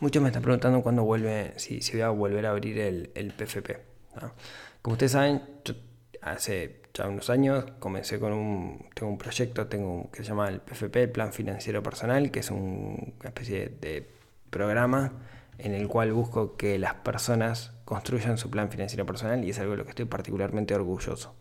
muchos 0.00 0.22
me 0.22 0.28
están 0.28 0.42
preguntando 0.42 0.82
cuándo 0.82 1.04
vuelve, 1.04 1.52
si, 1.56 1.80
si 1.82 1.92
voy 1.92 2.02
a 2.02 2.10
volver 2.10 2.46
a 2.46 2.50
abrir 2.50 2.78
el, 2.78 3.10
el 3.14 3.32
PFP. 3.32 3.78
Como 4.82 4.94
ustedes 4.94 5.12
saben, 5.12 5.42
hace 6.22 6.80
ya 6.96 7.08
unos 7.08 7.28
años 7.28 7.64
comencé 7.78 8.18
con 8.18 8.32
un, 8.32 8.86
tengo 8.94 9.12
un 9.12 9.18
proyecto 9.18 9.66
tengo 9.66 10.10
que 10.10 10.22
se 10.22 10.30
llama 10.30 10.48
el 10.48 10.60
PFP, 10.60 11.02
el 11.02 11.10
Plan 11.10 11.32
Financiero 11.32 11.82
Personal, 11.82 12.30
que 12.30 12.40
es 12.40 12.50
una 12.50 13.12
especie 13.22 13.68
de 13.80 14.08
programa 14.48 15.12
en 15.58 15.74
el 15.74 15.88
cual 15.88 16.12
busco 16.12 16.56
que 16.56 16.78
las 16.78 16.94
personas 16.94 17.72
construyan 17.84 18.38
su 18.38 18.50
plan 18.50 18.70
financiero 18.70 19.04
personal 19.04 19.44
y 19.44 19.50
es 19.50 19.58
algo 19.58 19.72
de 19.72 19.78
lo 19.78 19.84
que 19.84 19.90
estoy 19.90 20.06
particularmente 20.06 20.74
orgulloso. 20.74 21.34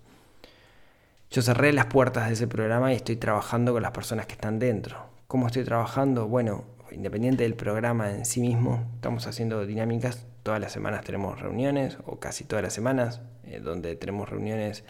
Yo 1.32 1.42
cerré 1.42 1.74
las 1.74 1.86
puertas 1.88 2.28
de 2.28 2.34
ese 2.34 2.48
programa 2.48 2.92
y 2.92 2.98
estoy 2.98 3.16
trabajando 3.16 3.74
con 3.74 3.82
las 3.82 3.92
personas 3.92 4.26
que 4.26 4.34
están 4.34 4.60
dentro. 4.60 5.06
¿Cómo 5.28 5.48
estoy 5.48 5.64
trabajando? 5.64 6.28
Bueno, 6.28 6.66
independiente 6.92 7.44
del 7.44 7.56
programa 7.56 8.12
en 8.12 8.26
sí 8.26 8.42
mismo, 8.42 8.92
estamos 8.96 9.26
haciendo 9.26 9.66
dinámicas. 9.66 10.28
Todas 10.44 10.60
las 10.60 10.72
semanas 10.72 11.04
tenemos 11.04 11.40
reuniones, 11.40 11.98
o 12.06 12.20
casi 12.20 12.44
todas 12.44 12.64
las 12.64 12.74
semanas, 12.74 13.22
eh, 13.46 13.60
donde 13.60 13.96
tenemos 13.96 14.30
reuniones 14.30 14.84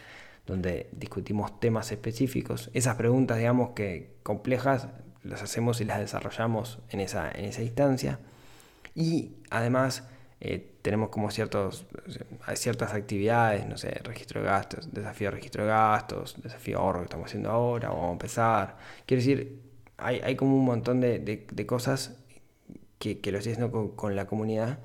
donde 0.46 0.90
discutimos 0.92 1.60
temas 1.60 1.92
específicos. 1.92 2.70
Esas 2.74 2.96
preguntas, 2.96 3.38
digamos 3.38 3.72
que 3.72 4.16
complejas, 4.24 4.88
las 5.24 5.42
hacemos 5.42 5.82
y 5.82 5.86
las 5.86 6.00
desarrollamos 6.00 6.80
en 6.90 7.00
esa, 7.00 7.32
en 7.32 7.46
esa 7.46 7.64
instancia. 7.64 8.20
Y 8.94 9.34
además 9.50 10.04
eh, 10.40 10.76
tenemos 10.82 11.10
como 11.10 11.32
ciertos, 11.32 11.86
ciertas 12.56 12.94
actividades, 12.94 13.66
no 13.68 13.78
sé, 13.78 13.90
registro 14.04 14.42
de 14.42 14.48
gastos, 14.48 14.94
desafío 14.94 15.30
de 15.30 15.36
registro 15.38 15.64
de 15.64 15.70
gastos, 15.70 16.36
desafío 16.42 16.78
de 16.78 16.84
ahorro 16.84 17.00
que 17.00 17.06
estamos 17.06 17.26
haciendo 17.28 17.50
ahora, 17.50 17.90
vamos 17.90 18.10
a 18.10 18.12
empezar. 18.12 18.78
Quiero 19.06 19.22
decir, 19.22 19.62
hay, 19.98 20.20
hay 20.20 20.36
como 20.36 20.56
un 20.56 20.66
montón 20.66 21.02
de, 21.02 21.20
de, 21.20 21.66
cosas 21.66 22.18
que, 23.00 23.20
que, 23.22 23.32
lo 23.32 23.40
estoy 23.40 23.54
haciendo 23.54 23.96
con, 23.96 24.16
la 24.16 24.28
comunidad. 24.28 24.80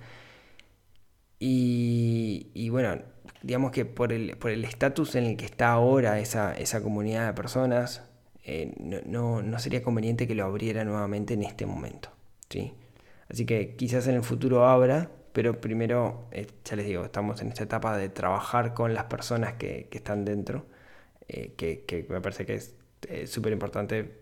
Y, 1.39 2.51
y 2.55 2.69
bueno, 2.71 3.03
digamos 3.43 3.73
que 3.73 3.85
por 3.85 4.13
el 4.13 4.37
por 4.37 4.51
el 4.51 4.65
estatus 4.65 5.15
en 5.15 5.25
el 5.25 5.37
que 5.37 5.45
está 5.47 5.71
ahora 5.73 6.19
esa, 6.21 6.55
esa 6.55 6.83
comunidad 6.83 7.27
de 7.27 7.33
personas, 7.35 8.03
eh, 8.45 8.73
no, 9.07 9.43
no, 9.43 9.59
sería 9.59 9.83
conveniente 9.83 10.27
que 10.27 10.35
lo 10.35 10.45
abriera 10.45 10.85
nuevamente 10.85 11.35
en 11.35 11.43
este 11.43 11.67
momento. 11.67 12.11
¿sí? 12.49 12.75
Así 13.29 13.47
que 13.47 13.77
quizás 13.77 14.07
en 14.09 14.17
el 14.17 14.23
futuro 14.23 14.67
abra, 14.67 15.11
pero 15.33 15.61
primero, 15.61 16.27
eh, 16.33 16.47
ya 16.65 16.77
les 16.77 16.87
digo, 16.87 17.05
estamos 17.05 17.41
en 17.43 17.49
esta 17.49 17.65
etapa 17.65 17.97
de 17.97 18.09
trabajar 18.09 18.75
con 18.75 18.95
las 18.95 19.05
personas 19.05 19.55
que, 19.55 19.89
que 19.91 19.99
están 19.99 20.25
dentro 20.25 20.67
eh, 21.29 21.55
que, 21.57 21.85
que 21.85 22.07
me 22.09 22.21
parece 22.21 22.45
que 22.45 22.55
es 22.55 23.31
súper 23.31 23.53
importante 23.53 24.19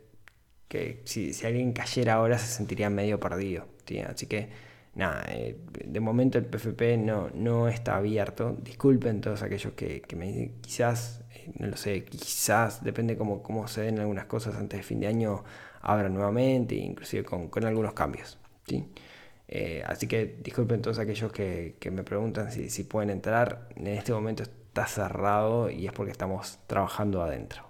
que 0.68 1.00
si, 1.04 1.32
si, 1.32 1.46
alguien 1.46 1.72
cayera 1.72 2.14
ahora 2.14 2.38
se 2.38 2.46
sentiría 2.46 2.90
medio 2.90 3.18
perdido. 3.18 3.66
¿sí? 3.86 4.00
Así 4.00 4.26
que 4.26 4.50
nada, 4.98 5.24
eh, 5.28 5.56
de 5.86 6.00
momento 6.00 6.38
el 6.38 6.44
PFP 6.44 6.98
no, 6.98 7.30
no 7.32 7.68
está 7.68 7.96
abierto. 7.96 8.56
Disculpen 8.62 9.20
todos 9.20 9.42
aquellos 9.42 9.72
que, 9.74 10.02
me 10.16 10.26
dicen, 10.26 10.54
quizás, 10.60 11.22
eh, 11.34 11.52
no 11.58 11.68
lo 11.68 11.76
sé, 11.76 12.04
quizás, 12.04 12.82
depende 12.84 13.16
cómo, 13.16 13.42
cómo 13.42 13.68
se 13.68 13.82
den 13.82 14.00
algunas 14.00 14.26
cosas 14.26 14.56
antes 14.56 14.78
de 14.80 14.82
fin 14.82 15.00
de 15.00 15.06
año, 15.06 15.44
abra 15.82 16.08
nuevamente, 16.08 16.74
inclusive 16.74 17.24
con, 17.24 17.48
con 17.48 17.64
algunos 17.64 17.94
cambios. 17.94 18.38
¿sí? 18.66 18.84
Eh, 19.46 19.82
así 19.86 20.08
que 20.08 20.36
disculpen 20.42 20.82
todos 20.82 20.98
aquellos 20.98 21.32
que, 21.32 21.76
que 21.78 21.90
me 21.92 22.02
preguntan 22.02 22.50
si, 22.50 22.68
si 22.68 22.82
pueden 22.84 23.10
entrar. 23.10 23.68
En 23.76 23.86
este 23.86 24.12
momento 24.12 24.42
está 24.42 24.86
cerrado 24.86 25.70
y 25.70 25.86
es 25.86 25.92
porque 25.92 26.10
estamos 26.12 26.58
trabajando 26.66 27.22
adentro. 27.22 27.68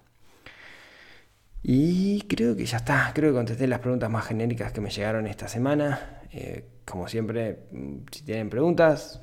Y 1.63 2.23
creo 2.23 2.57
que 2.57 2.65
ya 2.65 2.79
está, 2.79 3.11
creo 3.15 3.33
que 3.33 3.37
contesté 3.37 3.67
las 3.67 3.81
preguntas 3.81 4.11
más 4.11 4.27
genéricas 4.27 4.73
que 4.73 4.81
me 4.81 4.91
llegaron 4.91 5.27
esta 5.27 5.49
semana. 5.49 6.18
Eh, 6.33 6.65
como 6.85 7.09
siempre, 7.09 7.67
mm, 7.73 7.97
si 8.11 8.23
tienen 8.23 8.51
preguntas, 8.51 9.23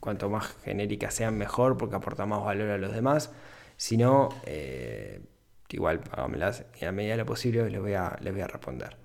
cuanto 0.00 0.28
más 0.30 0.56
genéricas 0.64 1.14
sean 1.14 1.36
mejor 1.36 1.76
porque 1.76 1.96
aporta 1.96 2.26
más 2.26 2.44
valor 2.44 2.70
a 2.70 2.78
los 2.78 2.92
demás. 2.92 3.30
Si 3.76 3.96
no, 3.96 4.28
eh, 4.44 5.20
igual 5.68 6.00
hágamelas 6.12 6.64
y 6.80 6.84
a 6.84 6.92
medida 6.92 7.12
de 7.12 7.18
lo 7.18 7.26
posible 7.26 7.68
les 7.70 7.80
voy, 7.80 7.94
a, 7.94 8.16
les 8.20 8.32
voy 8.32 8.42
a 8.42 8.46
responder. 8.46 8.96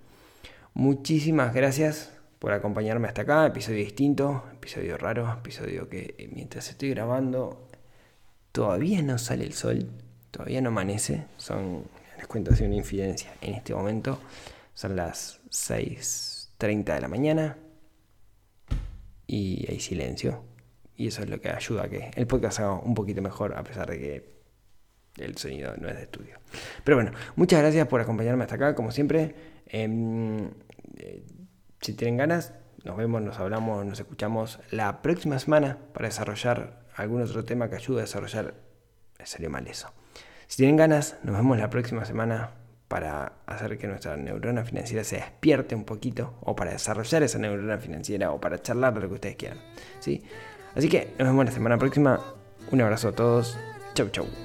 Muchísimas 0.73 1.53
gracias 1.53 2.11
por 2.39 2.51
acompañarme 2.51 3.07
hasta 3.07 3.21
acá. 3.23 3.45
Episodio 3.45 3.79
distinto, 3.79 4.43
episodio 4.53 4.97
raro, 4.97 5.31
episodio 5.31 5.89
que 5.89 6.15
eh, 6.17 6.29
mientras 6.33 6.69
estoy 6.69 6.89
grabando 6.89 7.69
todavía 8.51 9.01
no 9.01 9.17
sale 9.17 9.45
el 9.45 9.53
sol, 9.53 9.89
todavía 10.31 10.61
no 10.61 10.69
amanece. 10.69 11.25
Son 11.37 11.83
les 12.17 12.27
cuento 12.27 12.53
así 12.53 12.63
una 12.63 12.75
infidencia. 12.75 13.33
En 13.41 13.53
este 13.53 13.73
momento 13.73 14.19
son 14.73 14.95
las 14.95 15.39
6.30 16.59 16.93
de 16.95 17.01
la 17.01 17.07
mañana 17.07 17.57
y 19.27 19.65
hay 19.69 19.79
silencio. 19.79 20.43
Y 20.95 21.07
eso 21.07 21.23
es 21.23 21.29
lo 21.29 21.39
que 21.41 21.49
ayuda 21.49 21.83
a 21.83 21.89
que 21.89 22.11
el 22.15 22.27
podcast 22.27 22.59
haga 22.59 22.73
un 22.73 22.93
poquito 22.93 23.21
mejor 23.21 23.55
a 23.57 23.63
pesar 23.63 23.89
de 23.89 23.99
que 23.99 24.35
el 25.17 25.37
sonido 25.37 25.75
no 25.77 25.87
es 25.87 25.95
de 25.95 26.03
estudio. 26.03 26.39
Pero 26.83 26.97
bueno, 26.97 27.11
muchas 27.35 27.59
gracias 27.61 27.87
por 27.87 28.01
acompañarme 28.01 28.43
hasta 28.43 28.55
acá, 28.55 28.75
como 28.75 28.91
siempre. 28.91 29.35
Em, 29.67 30.49
eh, 30.97 31.23
si 31.81 31.93
tienen 31.93 32.17
ganas, 32.17 32.53
nos 32.83 32.97
vemos, 32.97 33.21
nos 33.21 33.39
hablamos, 33.39 33.85
nos 33.85 33.99
escuchamos 33.99 34.59
la 34.71 35.01
próxima 35.01 35.39
semana 35.39 35.77
para 35.93 36.07
desarrollar 36.07 36.85
algún 36.95 37.21
otro 37.21 37.43
tema 37.43 37.69
que 37.69 37.75
ayude 37.75 37.99
a 37.99 38.01
desarrollar. 38.01 38.55
Sería 39.23 39.49
mal 39.49 39.67
eso. 39.67 39.91
Si 40.47 40.57
tienen 40.57 40.77
ganas, 40.77 41.17
nos 41.23 41.35
vemos 41.35 41.57
la 41.57 41.69
próxima 41.69 42.05
semana 42.05 42.51
para 42.95 43.33
hacer 43.45 43.77
que 43.77 43.87
nuestra 43.87 44.15
neurona 44.15 44.63
financiera 44.63 45.03
se 45.03 45.17
despierte 45.17 45.75
un 45.75 45.83
poquito, 45.83 46.35
o 46.39 46.55
para 46.55 46.71
desarrollar 46.71 47.23
esa 47.23 47.37
neurona 47.37 47.77
financiera, 47.77 48.31
o 48.31 48.39
para 48.39 48.61
charlar 48.61 48.93
de 48.93 49.01
lo 49.01 49.09
que 49.09 49.15
ustedes 49.15 49.35
quieran. 49.35 49.57
¿sí? 49.99 50.23
Así 50.75 50.87
que 50.87 51.13
nos 51.19 51.27
vemos 51.27 51.43
la 51.43 51.51
semana 51.51 51.77
próxima. 51.77 52.21
Un 52.71 52.79
abrazo 52.79 53.09
a 53.09 53.11
todos. 53.11 53.57
Chau, 53.95 54.07
chau. 54.11 54.44